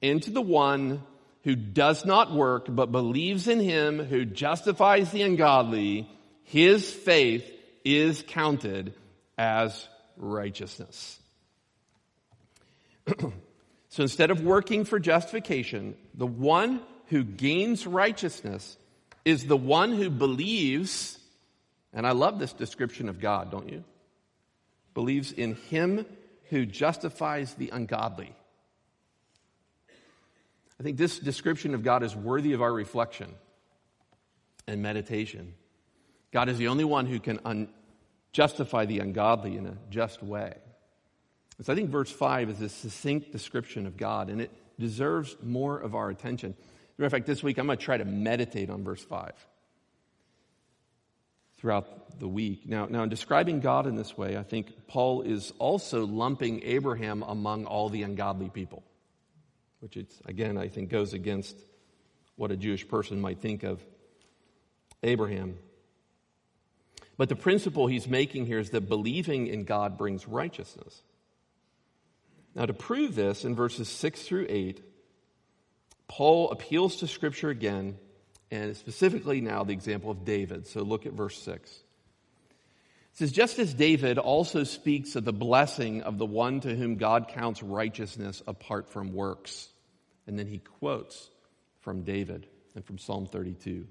Into 0.00 0.30
the 0.30 0.42
one 0.42 1.02
who 1.44 1.54
does 1.54 2.04
not 2.04 2.32
work, 2.32 2.66
but 2.68 2.90
believes 2.90 3.46
in 3.46 3.60
him 3.60 3.98
who 4.04 4.24
justifies 4.24 5.12
the 5.12 5.22
ungodly, 5.22 6.08
his 6.42 6.92
faith 6.92 7.48
is 7.84 8.24
counted 8.26 8.94
as 9.38 9.88
righteousness. 10.16 11.18
so 13.88 14.02
instead 14.02 14.30
of 14.30 14.42
working 14.42 14.84
for 14.84 14.98
justification, 14.98 15.96
the 16.14 16.26
one 16.26 16.80
who 17.12 17.22
gains 17.22 17.86
righteousness 17.86 18.78
is 19.22 19.46
the 19.46 19.56
one 19.56 19.92
who 19.92 20.08
believes, 20.08 21.18
and 21.92 22.06
I 22.06 22.12
love 22.12 22.38
this 22.38 22.54
description 22.54 23.10
of 23.10 23.20
God, 23.20 23.50
don't 23.50 23.68
you? 23.68 23.84
Believes 24.94 25.30
in 25.30 25.56
him 25.68 26.06
who 26.48 26.64
justifies 26.64 27.52
the 27.52 27.68
ungodly. 27.68 28.34
I 30.80 30.82
think 30.82 30.96
this 30.96 31.18
description 31.18 31.74
of 31.74 31.82
God 31.82 32.02
is 32.02 32.16
worthy 32.16 32.54
of 32.54 32.62
our 32.62 32.72
reflection 32.72 33.30
and 34.66 34.80
meditation. 34.80 35.52
God 36.32 36.48
is 36.48 36.56
the 36.56 36.68
only 36.68 36.84
one 36.84 37.04
who 37.04 37.20
can 37.20 37.40
un- 37.44 37.68
justify 38.32 38.86
the 38.86 39.00
ungodly 39.00 39.58
in 39.58 39.66
a 39.66 39.76
just 39.90 40.22
way. 40.22 40.54
So 41.60 41.74
I 41.74 41.76
think 41.76 41.90
verse 41.90 42.10
5 42.10 42.48
is 42.48 42.62
a 42.62 42.70
succinct 42.70 43.32
description 43.32 43.86
of 43.86 43.98
God, 43.98 44.30
and 44.30 44.40
it 44.40 44.50
deserves 44.80 45.36
more 45.42 45.78
of 45.78 45.94
our 45.94 46.08
attention. 46.08 46.54
Matter 46.98 47.06
of 47.06 47.12
fact, 47.12 47.26
this 47.26 47.42
week 47.42 47.58
I'm 47.58 47.66
going 47.66 47.78
to 47.78 47.84
try 47.84 47.96
to 47.96 48.04
meditate 48.04 48.70
on 48.70 48.84
verse 48.84 49.02
5 49.02 49.32
throughout 51.58 52.18
the 52.18 52.28
week. 52.28 52.68
Now, 52.68 52.86
now, 52.86 53.04
in 53.04 53.08
describing 53.08 53.60
God 53.60 53.86
in 53.86 53.94
this 53.94 54.16
way, 54.16 54.36
I 54.36 54.42
think 54.42 54.88
Paul 54.88 55.22
is 55.22 55.52
also 55.58 56.06
lumping 56.06 56.62
Abraham 56.64 57.22
among 57.22 57.66
all 57.66 57.88
the 57.88 58.02
ungodly 58.02 58.50
people, 58.50 58.82
which, 59.80 59.96
it's, 59.96 60.20
again, 60.26 60.58
I 60.58 60.68
think 60.68 60.90
goes 60.90 61.14
against 61.14 61.56
what 62.36 62.50
a 62.50 62.56
Jewish 62.56 62.86
person 62.86 63.20
might 63.20 63.38
think 63.38 63.62
of 63.62 63.80
Abraham. 65.02 65.56
But 67.16 67.28
the 67.28 67.36
principle 67.36 67.86
he's 67.86 68.08
making 68.08 68.46
here 68.46 68.58
is 68.58 68.70
that 68.70 68.88
believing 68.88 69.46
in 69.46 69.64
God 69.64 69.96
brings 69.96 70.26
righteousness. 70.26 71.02
Now, 72.54 72.66
to 72.66 72.74
prove 72.74 73.14
this, 73.14 73.44
in 73.44 73.54
verses 73.54 73.88
6 73.88 74.22
through 74.22 74.46
8, 74.48 74.82
Paul 76.12 76.50
appeals 76.50 76.96
to 76.96 77.06
Scripture 77.06 77.48
again, 77.48 77.96
and 78.50 78.76
specifically 78.76 79.40
now 79.40 79.64
the 79.64 79.72
example 79.72 80.10
of 80.10 80.26
David. 80.26 80.66
So 80.66 80.82
look 80.82 81.06
at 81.06 81.14
verse 81.14 81.40
6. 81.42 81.70
It 81.70 81.86
says, 83.14 83.32
Just 83.32 83.58
as 83.58 83.72
David 83.72 84.18
also 84.18 84.62
speaks 84.64 85.16
of 85.16 85.24
the 85.24 85.32
blessing 85.32 86.02
of 86.02 86.18
the 86.18 86.26
one 86.26 86.60
to 86.60 86.74
whom 86.74 86.96
God 86.96 87.28
counts 87.28 87.62
righteousness 87.62 88.42
apart 88.46 88.90
from 88.90 89.14
works. 89.14 89.70
And 90.26 90.38
then 90.38 90.46
he 90.46 90.58
quotes 90.58 91.30
from 91.80 92.02
David 92.02 92.46
and 92.74 92.84
from 92.84 92.98
Psalm 92.98 93.26
32. 93.26 93.86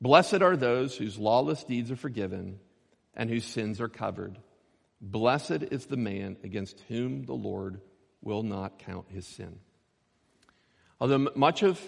Blessed 0.00 0.40
are 0.40 0.56
those 0.56 0.96
whose 0.96 1.18
lawless 1.18 1.62
deeds 1.62 1.90
are 1.90 1.96
forgiven 1.96 2.58
and 3.12 3.28
whose 3.28 3.44
sins 3.44 3.82
are 3.82 3.88
covered. 3.88 4.38
Blessed 5.02 5.62
is 5.70 5.84
the 5.84 5.98
man 5.98 6.38
against 6.42 6.80
whom 6.88 7.24
the 7.24 7.34
Lord 7.34 7.82
will 8.22 8.42
not 8.42 8.78
count 8.78 9.10
his 9.10 9.26
sin. 9.26 9.58
Although 11.00 11.30
much 11.34 11.62
of 11.62 11.80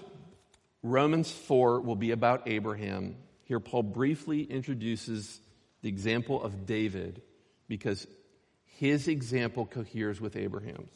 Romans 0.83 1.31
4 1.31 1.81
will 1.81 1.97
be 1.97 2.13
about 2.13 2.49
Abraham, 2.49 3.17
here 3.45 3.61
Paul 3.61 3.83
briefly 3.83 4.43
introduces 4.43 5.41
the 5.83 5.89
example 5.89 6.43
of 6.43 6.67
David 6.67 7.23
because 7.69 8.07
his 8.65 9.09
example 9.09 9.67
coheres 9.67 10.21
with 10.21 10.37
Abraham's. 10.37 10.91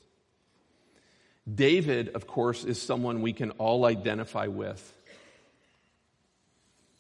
David, 1.52 2.08
of 2.10 2.26
course, 2.26 2.64
is 2.64 2.80
someone 2.80 3.20
we 3.20 3.34
can 3.34 3.50
all 3.52 3.84
identify 3.84 4.46
with. 4.46 4.92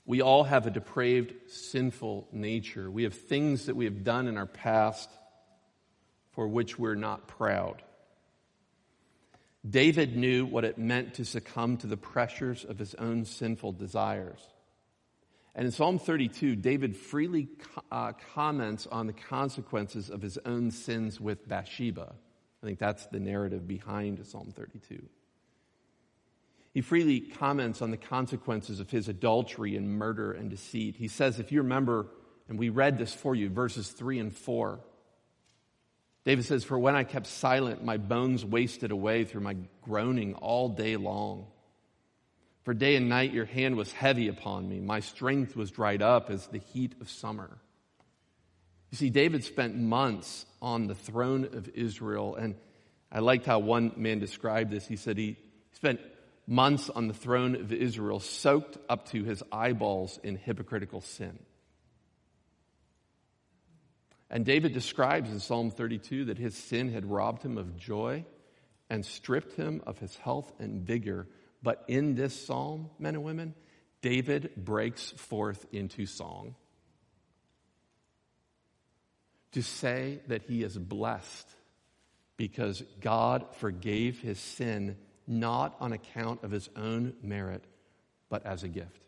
We 0.04 0.20
all 0.20 0.44
have 0.44 0.66
a 0.66 0.70
depraved, 0.70 1.32
sinful 1.50 2.28
nature. 2.30 2.90
We 2.90 3.04
have 3.04 3.14
things 3.14 3.66
that 3.66 3.76
we 3.76 3.86
have 3.86 4.04
done 4.04 4.28
in 4.28 4.36
our 4.36 4.46
past 4.46 5.08
for 6.32 6.46
which 6.46 6.78
we're 6.78 6.94
not 6.94 7.26
proud. 7.26 7.82
David 9.68 10.16
knew 10.16 10.44
what 10.44 10.64
it 10.64 10.76
meant 10.76 11.14
to 11.14 11.24
succumb 11.24 11.78
to 11.78 11.86
the 11.86 11.96
pressures 11.96 12.64
of 12.64 12.78
his 12.78 12.94
own 12.96 13.24
sinful 13.24 13.72
desires. 13.72 14.40
And 15.54 15.66
in 15.66 15.72
Psalm 15.72 15.98
32, 15.98 16.56
David 16.56 16.96
freely 16.96 17.48
uh, 17.90 18.12
comments 18.34 18.86
on 18.86 19.06
the 19.06 19.12
consequences 19.12 20.10
of 20.10 20.20
his 20.20 20.36
own 20.44 20.70
sins 20.70 21.20
with 21.20 21.48
Bathsheba. 21.48 22.12
I 22.62 22.66
think 22.66 22.78
that's 22.78 23.06
the 23.06 23.20
narrative 23.20 23.66
behind 23.66 24.26
Psalm 24.26 24.52
32. 24.54 25.02
He 26.74 26.80
freely 26.80 27.20
comments 27.20 27.82
on 27.82 27.92
the 27.92 27.96
consequences 27.96 28.80
of 28.80 28.90
his 28.90 29.08
adultery 29.08 29.76
and 29.76 29.88
murder 29.88 30.32
and 30.32 30.50
deceit. 30.50 30.96
He 30.96 31.08
says, 31.08 31.38
if 31.38 31.52
you 31.52 31.62
remember, 31.62 32.08
and 32.48 32.58
we 32.58 32.68
read 32.68 32.98
this 32.98 33.14
for 33.14 33.34
you, 33.34 33.48
verses 33.48 33.90
3 33.90 34.18
and 34.18 34.36
4. 34.36 34.80
David 36.24 36.44
says, 36.44 36.64
For 36.64 36.78
when 36.78 36.96
I 36.96 37.04
kept 37.04 37.26
silent, 37.26 37.84
my 37.84 37.98
bones 37.98 38.44
wasted 38.44 38.90
away 38.90 39.24
through 39.24 39.42
my 39.42 39.56
groaning 39.82 40.34
all 40.34 40.70
day 40.70 40.96
long. 40.96 41.46
For 42.64 42.72
day 42.72 42.96
and 42.96 43.10
night 43.10 43.32
your 43.32 43.44
hand 43.44 43.76
was 43.76 43.92
heavy 43.92 44.28
upon 44.28 44.68
me. 44.68 44.80
My 44.80 45.00
strength 45.00 45.54
was 45.54 45.70
dried 45.70 46.00
up 46.00 46.30
as 46.30 46.46
the 46.46 46.58
heat 46.58 46.94
of 47.00 47.10
summer. 47.10 47.58
You 48.90 48.96
see, 48.96 49.10
David 49.10 49.44
spent 49.44 49.76
months 49.76 50.46
on 50.62 50.86
the 50.86 50.94
throne 50.94 51.44
of 51.44 51.68
Israel, 51.74 52.36
and 52.36 52.54
I 53.12 53.18
liked 53.18 53.44
how 53.44 53.58
one 53.58 53.92
man 53.96 54.18
described 54.18 54.70
this. 54.70 54.86
He 54.86 54.96
said 54.96 55.18
he 55.18 55.36
spent 55.72 56.00
months 56.46 56.88
on 56.88 57.08
the 57.08 57.14
throne 57.14 57.54
of 57.54 57.72
Israel, 57.72 58.20
soaked 58.20 58.78
up 58.88 59.08
to 59.10 59.24
his 59.24 59.42
eyeballs 59.52 60.18
in 60.22 60.36
hypocritical 60.36 61.02
sin. 61.02 61.38
And 64.34 64.44
David 64.44 64.72
describes 64.74 65.30
in 65.30 65.38
Psalm 65.38 65.70
32 65.70 66.24
that 66.24 66.38
his 66.38 66.56
sin 66.56 66.92
had 66.92 67.08
robbed 67.08 67.44
him 67.44 67.56
of 67.56 67.76
joy 67.76 68.24
and 68.90 69.06
stripped 69.06 69.52
him 69.52 69.80
of 69.86 70.00
his 70.00 70.16
health 70.16 70.52
and 70.58 70.82
vigor. 70.84 71.28
But 71.62 71.84
in 71.86 72.16
this 72.16 72.44
psalm, 72.44 72.90
men 72.98 73.14
and 73.14 73.22
women, 73.22 73.54
David 74.02 74.50
breaks 74.56 75.12
forth 75.12 75.64
into 75.70 76.04
song 76.04 76.56
to 79.52 79.62
say 79.62 80.18
that 80.26 80.42
he 80.42 80.64
is 80.64 80.76
blessed 80.76 81.48
because 82.36 82.82
God 83.00 83.46
forgave 83.58 84.20
his 84.20 84.40
sin 84.40 84.96
not 85.28 85.76
on 85.78 85.92
account 85.92 86.42
of 86.42 86.50
his 86.50 86.68
own 86.74 87.14
merit, 87.22 87.62
but 88.28 88.44
as 88.44 88.64
a 88.64 88.68
gift. 88.68 89.03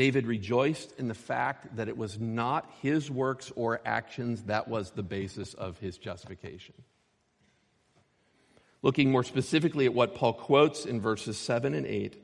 David 0.00 0.26
rejoiced 0.26 0.94
in 0.98 1.08
the 1.08 1.14
fact 1.14 1.76
that 1.76 1.86
it 1.86 1.94
was 1.94 2.18
not 2.18 2.72
his 2.80 3.10
works 3.10 3.52
or 3.54 3.82
actions 3.84 4.44
that 4.44 4.66
was 4.66 4.92
the 4.92 5.02
basis 5.02 5.52
of 5.52 5.78
his 5.78 5.98
justification. 5.98 6.74
Looking 8.80 9.10
more 9.10 9.24
specifically 9.24 9.84
at 9.84 9.92
what 9.92 10.14
Paul 10.14 10.32
quotes 10.32 10.86
in 10.86 11.02
verses 11.02 11.36
7 11.36 11.74
and 11.74 11.84
8, 11.84 12.16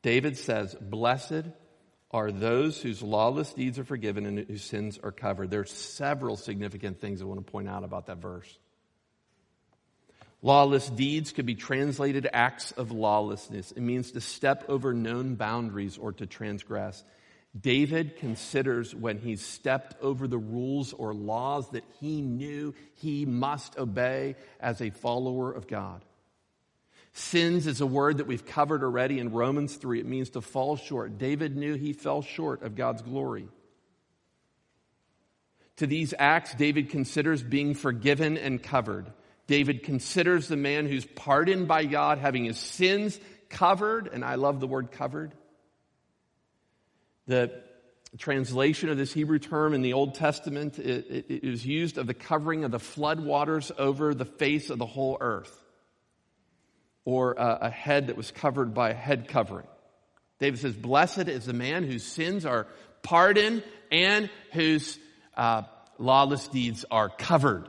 David 0.00 0.38
says, 0.38 0.74
Blessed 0.80 1.50
are 2.10 2.32
those 2.32 2.80
whose 2.80 3.02
lawless 3.02 3.52
deeds 3.52 3.78
are 3.78 3.84
forgiven 3.84 4.24
and 4.24 4.38
whose 4.38 4.64
sins 4.64 4.98
are 5.02 5.12
covered. 5.12 5.50
There 5.50 5.60
are 5.60 5.66
several 5.66 6.38
significant 6.38 6.98
things 6.98 7.20
I 7.20 7.26
want 7.26 7.44
to 7.46 7.52
point 7.52 7.68
out 7.68 7.84
about 7.84 8.06
that 8.06 8.22
verse. 8.22 8.58
Lawless 10.44 10.90
deeds 10.90 11.32
could 11.32 11.46
be 11.46 11.54
translated 11.54 12.28
acts 12.30 12.70
of 12.72 12.92
lawlessness. 12.92 13.72
It 13.72 13.80
means 13.80 14.10
to 14.10 14.20
step 14.20 14.66
over 14.68 14.92
known 14.92 15.36
boundaries 15.36 15.96
or 15.96 16.12
to 16.12 16.26
transgress. 16.26 17.02
David 17.58 18.18
considers 18.18 18.94
when 18.94 19.16
he 19.16 19.36
stepped 19.36 19.94
over 20.02 20.28
the 20.28 20.36
rules 20.36 20.92
or 20.92 21.14
laws 21.14 21.70
that 21.70 21.84
he 21.98 22.20
knew 22.20 22.74
he 22.96 23.24
must 23.24 23.78
obey 23.78 24.36
as 24.60 24.82
a 24.82 24.90
follower 24.90 25.50
of 25.50 25.66
God. 25.66 26.04
Sins 27.14 27.66
is 27.66 27.80
a 27.80 27.86
word 27.86 28.18
that 28.18 28.26
we've 28.26 28.44
covered 28.44 28.82
already 28.82 29.20
in 29.20 29.32
Romans 29.32 29.76
3. 29.76 30.00
It 30.00 30.06
means 30.06 30.28
to 30.30 30.42
fall 30.42 30.76
short. 30.76 31.16
David 31.16 31.56
knew 31.56 31.72
he 31.72 31.94
fell 31.94 32.20
short 32.20 32.62
of 32.62 32.74
God's 32.76 33.00
glory. 33.00 33.48
To 35.76 35.86
these 35.86 36.12
acts, 36.18 36.54
David 36.54 36.90
considers 36.90 37.42
being 37.42 37.72
forgiven 37.72 38.36
and 38.36 38.62
covered. 38.62 39.10
David 39.46 39.82
considers 39.82 40.48
the 40.48 40.56
man 40.56 40.86
who's 40.86 41.04
pardoned 41.04 41.68
by 41.68 41.84
God 41.84 42.18
having 42.18 42.44
his 42.44 42.58
sins 42.58 43.18
covered, 43.50 44.08
and 44.08 44.24
I 44.24 44.36
love 44.36 44.60
the 44.60 44.66
word 44.66 44.90
covered. 44.90 45.34
The 47.26 47.62
translation 48.18 48.88
of 48.88 48.96
this 48.96 49.12
Hebrew 49.12 49.38
term 49.38 49.74
in 49.74 49.82
the 49.82 49.92
Old 49.92 50.14
Testament 50.14 50.78
it, 50.78 51.26
it, 51.28 51.44
is 51.44 51.66
used 51.66 51.98
of 51.98 52.06
the 52.06 52.14
covering 52.14 52.64
of 52.64 52.70
the 52.70 52.78
flood 52.78 53.20
waters 53.20 53.72
over 53.76 54.14
the 54.14 54.24
face 54.24 54.70
of 54.70 54.78
the 54.78 54.86
whole 54.86 55.18
earth, 55.20 55.54
or 57.04 57.32
a, 57.32 57.58
a 57.62 57.70
head 57.70 58.06
that 58.06 58.16
was 58.16 58.30
covered 58.30 58.72
by 58.72 58.90
a 58.90 58.94
head 58.94 59.28
covering. 59.28 59.66
David 60.38 60.60
says, 60.60 60.74
Blessed 60.74 61.28
is 61.28 61.44
the 61.44 61.52
man 61.52 61.84
whose 61.84 62.04
sins 62.04 62.46
are 62.46 62.66
pardoned 63.02 63.62
and 63.90 64.30
whose 64.52 64.98
uh, 65.36 65.62
lawless 65.98 66.48
deeds 66.48 66.84
are 66.90 67.08
covered. 67.08 67.68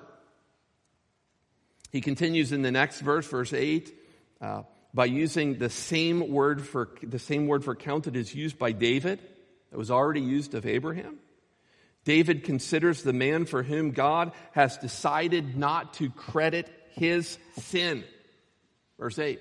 He 1.96 2.02
continues 2.02 2.52
in 2.52 2.62
the 2.62 2.74
next 2.74 3.00
verse, 3.00 3.26
verse 3.26 3.54
8, 3.54 3.98
uh, 4.42 4.64
by 4.94 5.06
using 5.06 5.60
the 5.60 5.70
same 5.70 6.30
word 6.30 6.62
for 6.62 6.90
the 7.02 7.20
same 7.20 7.48
word 7.48 7.64
for 7.64 7.74
counted 7.74 8.18
is 8.18 8.36
used 8.36 8.60
by 8.60 8.74
David. 8.74 9.22
It 9.72 9.78
was 9.78 9.90
already 9.90 10.20
used 10.20 10.56
of 10.56 10.66
Abraham. 10.66 11.20
David 12.04 12.44
considers 12.44 13.02
the 13.02 13.14
man 13.14 13.46
for 13.46 13.64
whom 13.64 13.92
God 13.92 14.34
has 14.52 14.78
decided 14.78 15.58
not 15.58 15.94
to 15.94 16.10
credit 16.10 16.70
his 16.96 17.38
sin. 17.60 18.04
Verse 19.00 19.18
8. 19.18 19.40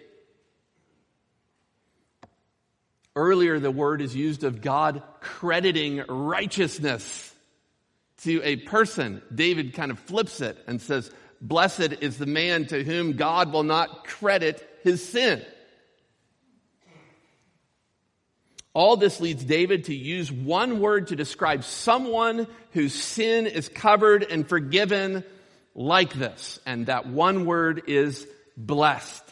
Earlier, 3.16 3.58
the 3.58 3.72
word 3.72 4.00
is 4.00 4.14
used 4.14 4.44
of 4.44 4.60
God 4.60 5.02
crediting 5.20 6.04
righteousness 6.08 7.34
to 8.22 8.40
a 8.44 8.54
person. 8.58 9.22
David 9.34 9.74
kind 9.74 9.90
of 9.90 9.98
flips 9.98 10.40
it 10.40 10.56
and 10.68 10.80
says, 10.80 11.10
Blessed 11.44 11.92
is 12.00 12.16
the 12.16 12.24
man 12.24 12.64
to 12.68 12.82
whom 12.82 13.12
God 13.12 13.52
will 13.52 13.64
not 13.64 14.06
credit 14.06 14.66
his 14.82 15.06
sin. 15.06 15.44
All 18.72 18.96
this 18.96 19.20
leads 19.20 19.44
David 19.44 19.84
to 19.84 19.94
use 19.94 20.32
one 20.32 20.80
word 20.80 21.08
to 21.08 21.16
describe 21.16 21.62
someone 21.62 22.46
whose 22.72 22.94
sin 22.94 23.46
is 23.46 23.68
covered 23.68 24.22
and 24.22 24.48
forgiven 24.48 25.22
like 25.74 26.14
this. 26.14 26.58
And 26.64 26.86
that 26.86 27.06
one 27.06 27.44
word 27.44 27.82
is 27.88 28.26
blessed. 28.56 29.22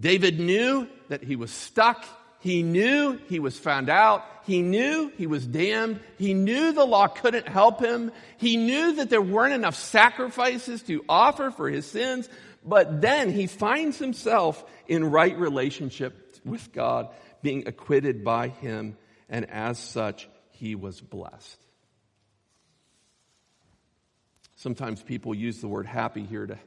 David 0.00 0.40
knew 0.40 0.88
that 1.10 1.22
he 1.22 1.36
was 1.36 1.50
stuck 1.50 2.06
he 2.40 2.62
knew 2.62 3.18
he 3.28 3.40
was 3.40 3.58
found 3.58 3.88
out. 3.88 4.24
He 4.44 4.62
knew 4.62 5.12
he 5.16 5.26
was 5.26 5.46
damned. 5.46 6.00
He 6.16 6.34
knew 6.34 6.72
the 6.72 6.84
law 6.84 7.08
couldn't 7.08 7.48
help 7.48 7.80
him. 7.80 8.12
He 8.38 8.56
knew 8.56 8.94
that 8.96 9.10
there 9.10 9.20
weren't 9.20 9.54
enough 9.54 9.74
sacrifices 9.74 10.82
to 10.84 11.04
offer 11.08 11.50
for 11.50 11.68
his 11.68 11.84
sins. 11.86 12.28
But 12.64 13.00
then 13.00 13.32
he 13.32 13.46
finds 13.46 13.98
himself 13.98 14.64
in 14.86 15.10
right 15.10 15.36
relationship 15.36 16.36
with 16.44 16.72
God, 16.72 17.08
being 17.42 17.66
acquitted 17.66 18.24
by 18.24 18.48
him. 18.48 18.96
And 19.28 19.50
as 19.50 19.78
such, 19.78 20.28
he 20.50 20.74
was 20.74 21.00
blessed. 21.00 21.60
Sometimes 24.54 25.02
people 25.02 25.34
use 25.34 25.60
the 25.60 25.68
word 25.68 25.86
happy 25.86 26.24
here 26.24 26.46
to 26.46 26.58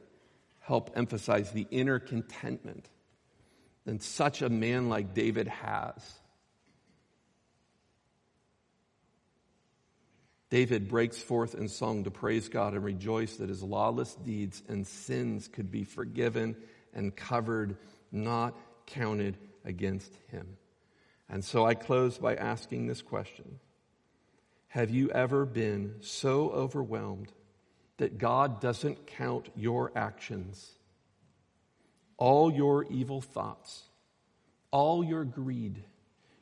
help 0.60 0.92
emphasize 0.96 1.50
the 1.50 1.66
inner 1.70 1.98
contentment 1.98 2.88
than 3.84 4.00
such 4.00 4.42
a 4.42 4.48
man 4.48 4.88
like 4.88 5.14
David 5.14 5.48
has. 5.48 6.20
David 10.50 10.86
breaks 10.86 11.16
forth 11.16 11.54
in 11.54 11.66
song 11.66 12.04
to 12.04 12.10
praise 12.10 12.50
God 12.50 12.74
and 12.74 12.84
rejoice 12.84 13.36
that 13.36 13.48
his 13.48 13.62
lawless 13.62 14.14
deeds 14.16 14.62
and 14.68 14.86
sins 14.86 15.48
could 15.48 15.70
be 15.70 15.82
forgiven 15.82 16.56
and 16.92 17.16
covered, 17.16 17.78
not 18.10 18.54
counted 18.84 19.38
against 19.64 20.14
him. 20.30 20.58
And 21.30 21.42
so 21.42 21.64
I 21.64 21.72
close 21.72 22.18
by 22.18 22.34
asking 22.36 22.86
this 22.86 23.00
question 23.00 23.60
Have 24.68 24.90
you 24.90 25.10
ever 25.10 25.46
been 25.46 25.94
so 26.00 26.50
overwhelmed 26.50 27.32
that 27.96 28.18
God 28.18 28.60
doesn't 28.60 29.06
count 29.06 29.48
your 29.56 29.90
actions? 29.96 30.70
All 32.16 32.52
your 32.52 32.84
evil 32.84 33.20
thoughts, 33.20 33.82
all 34.70 35.04
your 35.04 35.24
greed, 35.24 35.82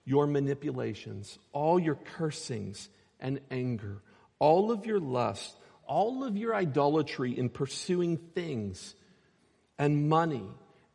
your 0.04 0.26
manipulations, 0.26 1.38
all 1.52 1.78
your 1.78 1.94
cursings 1.94 2.88
and 3.20 3.40
anger, 3.50 4.02
all 4.38 4.70
of 4.72 4.86
your 4.86 5.00
lust, 5.00 5.56
all 5.86 6.24
of 6.24 6.36
your 6.36 6.54
idolatry 6.54 7.36
in 7.36 7.48
pursuing 7.48 8.16
things 8.16 8.94
and 9.78 10.08
money 10.08 10.46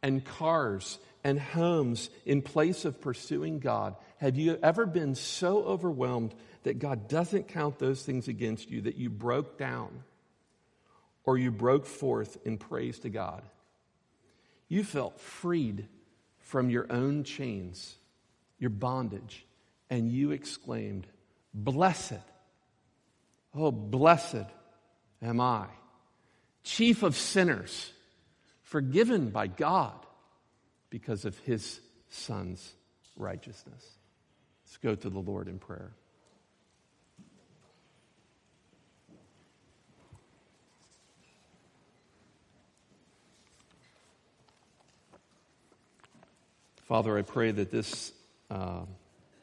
and 0.01 0.23
cars 0.23 0.99
and 1.23 1.39
homes 1.39 2.09
in 2.25 2.41
place 2.41 2.85
of 2.85 3.01
pursuing 3.01 3.59
God. 3.59 3.95
Have 4.17 4.37
you 4.37 4.59
ever 4.61 4.85
been 4.85 5.15
so 5.15 5.63
overwhelmed 5.63 6.35
that 6.63 6.79
God 6.79 7.07
doesn't 7.07 7.47
count 7.47 7.79
those 7.79 8.03
things 8.03 8.27
against 8.27 8.69
you 8.69 8.81
that 8.81 8.95
you 8.95 9.09
broke 9.09 9.57
down 9.57 10.03
or 11.23 11.37
you 11.37 11.51
broke 11.51 11.85
forth 11.85 12.37
in 12.45 12.57
praise 12.57 12.99
to 12.99 13.09
God? 13.09 13.41
You 14.67 14.83
felt 14.83 15.19
freed 15.19 15.87
from 16.39 16.69
your 16.69 16.91
own 16.91 17.23
chains, 17.23 17.95
your 18.59 18.69
bondage, 18.69 19.45
and 19.89 20.11
you 20.11 20.31
exclaimed, 20.31 21.07
Blessed, 21.53 22.13
oh, 23.53 23.71
blessed 23.71 24.45
am 25.21 25.39
I, 25.39 25.67
chief 26.63 27.03
of 27.03 27.15
sinners, 27.15 27.91
forgiven 28.63 29.29
by 29.29 29.47
God 29.47 30.05
because 30.89 31.25
of 31.25 31.37
his 31.39 31.79
son's 32.09 32.73
righteousness. 33.15 33.83
Let's 34.65 34.77
go 34.77 34.95
to 34.95 35.09
the 35.09 35.19
Lord 35.19 35.47
in 35.47 35.59
prayer. 35.59 35.93
Father, 46.85 47.17
I 47.17 47.23
pray 47.23 47.49
that 47.49 47.71
this 47.71 48.13
uh, 48.51 48.81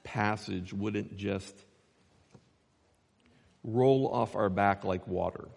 passage 0.05 0.73
wouldn't 0.73 1.17
just 1.17 1.55
roll 3.65 4.09
off 4.09 4.37
our 4.37 4.49
back 4.49 4.85
like 4.85 5.09
water. 5.09 5.49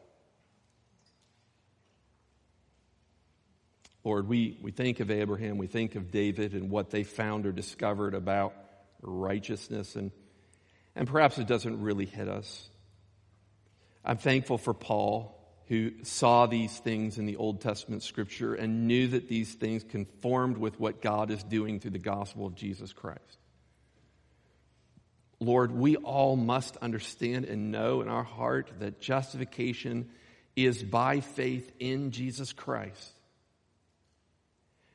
Lord, 4.03 4.27
we, 4.27 4.57
we 4.61 4.71
think 4.71 4.99
of 4.99 5.11
Abraham, 5.11 5.57
we 5.57 5.67
think 5.67 5.95
of 5.95 6.09
David 6.09 6.53
and 6.53 6.71
what 6.71 6.89
they 6.89 7.03
found 7.03 7.45
or 7.45 7.51
discovered 7.51 8.15
about 8.15 8.53
righteousness, 9.01 9.95
and, 9.95 10.11
and 10.95 11.07
perhaps 11.07 11.37
it 11.37 11.47
doesn't 11.47 11.81
really 11.81 12.05
hit 12.05 12.27
us. 12.27 12.69
I'm 14.03 14.17
thankful 14.17 14.57
for 14.57 14.73
Paul 14.73 15.34
who 15.67 15.91
saw 16.03 16.45
these 16.45 16.77
things 16.79 17.17
in 17.17 17.25
the 17.25 17.37
Old 17.37 17.61
Testament 17.61 18.03
scripture 18.03 18.53
and 18.53 18.87
knew 18.87 19.07
that 19.09 19.27
these 19.27 19.53
things 19.53 19.83
conformed 19.83 20.57
with 20.57 20.79
what 20.79 21.01
God 21.01 21.31
is 21.31 21.43
doing 21.43 21.79
through 21.79 21.91
the 21.91 21.99
gospel 21.99 22.45
of 22.45 22.55
Jesus 22.55 22.93
Christ. 22.93 23.39
Lord, 25.39 25.71
we 25.71 25.95
all 25.97 26.35
must 26.35 26.77
understand 26.77 27.45
and 27.45 27.71
know 27.71 28.01
in 28.01 28.07
our 28.07 28.23
heart 28.23 28.71
that 28.79 29.01
justification 29.01 30.09
is 30.55 30.81
by 30.81 31.19
faith 31.19 31.71
in 31.79 32.11
Jesus 32.11 32.53
Christ. 32.53 33.11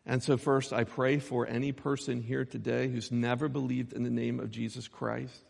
And 0.06 0.22
so, 0.22 0.36
first, 0.36 0.72
I 0.72 0.84
pray 0.84 1.18
for 1.18 1.46
any 1.46 1.72
person 1.72 2.22
here 2.22 2.44
today 2.44 2.88
who's 2.88 3.12
never 3.12 3.48
believed 3.48 3.92
in 3.92 4.02
the 4.02 4.10
name 4.10 4.40
of 4.40 4.50
Jesus 4.50 4.88
Christ, 4.88 5.44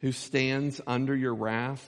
who 0.00 0.12
stands 0.12 0.80
under 0.86 1.14
your 1.14 1.34
wrath. 1.34 1.84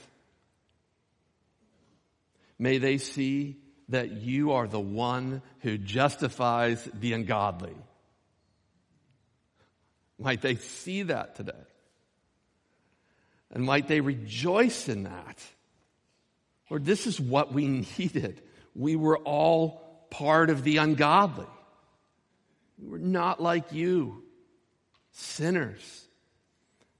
May 2.58 2.78
they 2.78 2.98
see 2.98 3.58
that 3.88 4.12
you 4.12 4.52
are 4.52 4.66
the 4.66 4.80
one 4.80 5.42
who 5.60 5.76
justifies 5.76 6.88
the 6.94 7.12
ungodly. 7.12 7.76
Might 10.18 10.40
they 10.40 10.56
see 10.56 11.02
that 11.02 11.34
today? 11.36 11.52
And 13.50 13.64
might 13.64 13.88
they 13.88 14.00
rejoice 14.00 14.88
in 14.88 15.04
that? 15.04 15.42
Lord, 16.70 16.84
this 16.84 17.06
is 17.06 17.20
what 17.20 17.52
we 17.52 17.68
needed. 17.98 18.42
We 18.74 18.96
were 18.96 19.18
all 19.18 20.06
part 20.10 20.50
of 20.50 20.64
the 20.64 20.78
ungodly. 20.78 21.46
We 22.78 22.88
were 22.88 22.98
not 22.98 23.40
like 23.40 23.72
you, 23.72 24.22
sinners. 25.12 26.06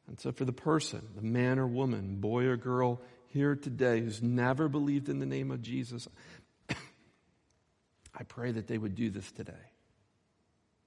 And 0.06 0.20
so, 0.20 0.32
for 0.32 0.44
the 0.44 0.52
person, 0.52 1.02
the 1.16 1.22
man 1.22 1.58
or 1.58 1.66
woman, 1.66 2.16
boy 2.16 2.44
or 2.44 2.56
girl 2.56 3.00
here 3.34 3.56
today 3.56 4.00
who's 4.00 4.22
never 4.22 4.68
believed 4.68 5.08
in 5.08 5.18
the 5.18 5.26
name 5.26 5.50
of 5.50 5.60
Jesus, 5.60 6.08
I 6.70 8.22
pray 8.28 8.52
that 8.52 8.68
they 8.68 8.78
would 8.78 8.94
do 8.94 9.10
this 9.10 9.30
today, 9.32 9.52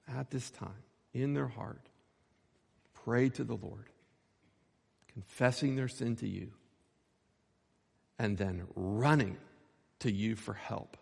at 0.08 0.30
this 0.30 0.50
time, 0.50 0.82
in 1.12 1.34
their 1.34 1.46
heart. 1.46 1.86
Pray 3.04 3.28
to 3.28 3.44
the 3.44 3.54
Lord, 3.54 3.84
confessing 5.12 5.76
their 5.76 5.88
sin 5.88 6.16
to 6.16 6.26
you, 6.26 6.50
and 8.18 8.38
then 8.38 8.66
running 8.74 9.36
to 10.00 10.10
you 10.10 10.34
for 10.34 10.54
help 10.54 10.96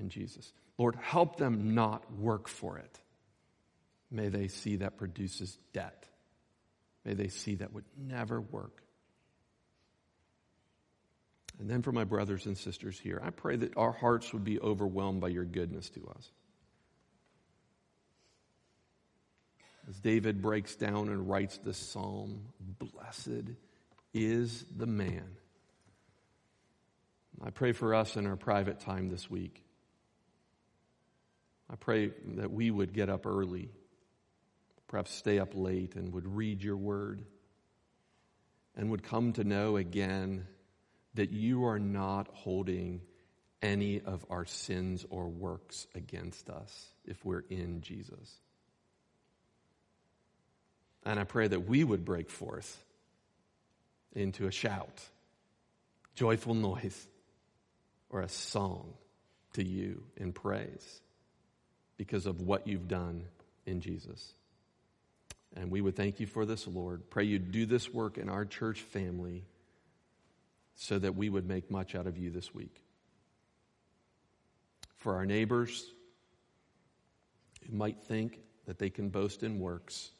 in 0.00 0.08
Jesus. 0.08 0.52
Lord, 0.78 0.96
help 0.96 1.36
them 1.36 1.76
not 1.76 2.12
work 2.12 2.48
for 2.48 2.76
it. 2.78 2.98
May 4.10 4.30
they 4.30 4.48
see 4.48 4.76
that 4.76 4.96
produces 4.96 5.58
debt. 5.72 6.06
May 7.04 7.14
they 7.14 7.28
see 7.28 7.54
that 7.56 7.72
would 7.72 7.84
never 7.96 8.40
work. 8.40 8.82
And 11.58 11.68
then 11.68 11.82
for 11.82 11.92
my 11.92 12.04
brothers 12.04 12.46
and 12.46 12.56
sisters 12.56 12.98
here, 12.98 13.20
I 13.22 13.30
pray 13.30 13.56
that 13.56 13.76
our 13.76 13.92
hearts 13.92 14.32
would 14.32 14.44
be 14.44 14.60
overwhelmed 14.60 15.20
by 15.20 15.28
your 15.28 15.44
goodness 15.44 15.90
to 15.90 16.06
us. 16.16 16.30
As 19.88 19.98
David 19.98 20.42
breaks 20.42 20.76
down 20.76 21.08
and 21.08 21.28
writes 21.28 21.58
this 21.58 21.78
psalm, 21.78 22.42
blessed 22.60 23.50
is 24.12 24.64
the 24.76 24.86
man. 24.86 25.36
I 27.42 27.50
pray 27.50 27.72
for 27.72 27.94
us 27.94 28.16
in 28.16 28.26
our 28.26 28.36
private 28.36 28.80
time 28.80 29.08
this 29.08 29.30
week. 29.30 29.64
I 31.70 31.76
pray 31.76 32.12
that 32.36 32.50
we 32.50 32.70
would 32.70 32.92
get 32.92 33.08
up 33.08 33.26
early, 33.26 33.70
perhaps 34.88 35.12
stay 35.12 35.38
up 35.38 35.50
late, 35.54 35.94
and 35.96 36.12
would 36.12 36.36
read 36.36 36.62
your 36.62 36.76
word, 36.76 37.24
and 38.76 38.90
would 38.90 39.02
come 39.02 39.32
to 39.34 39.44
know 39.44 39.76
again 39.76 40.46
that 41.18 41.32
you 41.32 41.64
are 41.64 41.80
not 41.80 42.28
holding 42.32 43.00
any 43.60 44.00
of 44.00 44.24
our 44.30 44.44
sins 44.44 45.04
or 45.10 45.26
works 45.26 45.88
against 45.96 46.48
us 46.48 46.86
if 47.04 47.24
we're 47.24 47.42
in 47.50 47.80
Jesus. 47.80 48.38
And 51.04 51.18
I 51.18 51.24
pray 51.24 51.48
that 51.48 51.68
we 51.68 51.82
would 51.82 52.04
break 52.04 52.30
forth 52.30 52.84
into 54.14 54.46
a 54.46 54.52
shout, 54.52 55.02
joyful 56.14 56.54
noise, 56.54 57.08
or 58.10 58.20
a 58.20 58.28
song 58.28 58.94
to 59.54 59.64
you 59.64 60.04
in 60.16 60.32
praise 60.32 61.00
because 61.96 62.26
of 62.26 62.42
what 62.42 62.68
you've 62.68 62.86
done 62.86 63.24
in 63.66 63.80
Jesus. 63.80 64.34
And 65.56 65.72
we 65.72 65.80
would 65.80 65.96
thank 65.96 66.20
you 66.20 66.28
for 66.28 66.46
this, 66.46 66.68
Lord. 66.68 67.10
Pray 67.10 67.24
you 67.24 67.40
do 67.40 67.66
this 67.66 67.92
work 67.92 68.18
in 68.18 68.28
our 68.28 68.44
church 68.44 68.82
family 68.82 69.42
so 70.80 70.96
that 70.96 71.16
we 71.16 71.28
would 71.28 71.46
make 71.46 71.72
much 71.72 71.96
out 71.96 72.06
of 72.06 72.16
you 72.16 72.30
this 72.30 72.54
week. 72.54 72.84
For 74.96 75.16
our 75.16 75.26
neighbors 75.26 75.90
who 77.66 77.76
might 77.76 78.00
think 78.00 78.38
that 78.64 78.78
they 78.78 78.88
can 78.88 79.08
boast 79.08 79.42
in 79.42 79.58
works, 79.58 80.12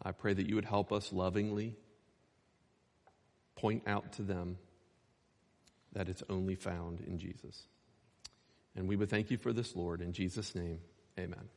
I 0.00 0.12
pray 0.12 0.34
that 0.34 0.48
you 0.48 0.54
would 0.54 0.64
help 0.64 0.92
us 0.92 1.12
lovingly 1.12 1.74
point 3.56 3.82
out 3.88 4.12
to 4.12 4.22
them 4.22 4.56
that 5.92 6.08
it's 6.08 6.22
only 6.30 6.54
found 6.54 7.00
in 7.00 7.18
Jesus. 7.18 7.66
And 8.76 8.86
we 8.86 8.94
would 8.94 9.10
thank 9.10 9.32
you 9.32 9.36
for 9.36 9.52
this, 9.52 9.74
Lord. 9.74 10.00
In 10.00 10.12
Jesus' 10.12 10.54
name, 10.54 10.78
amen. 11.18 11.48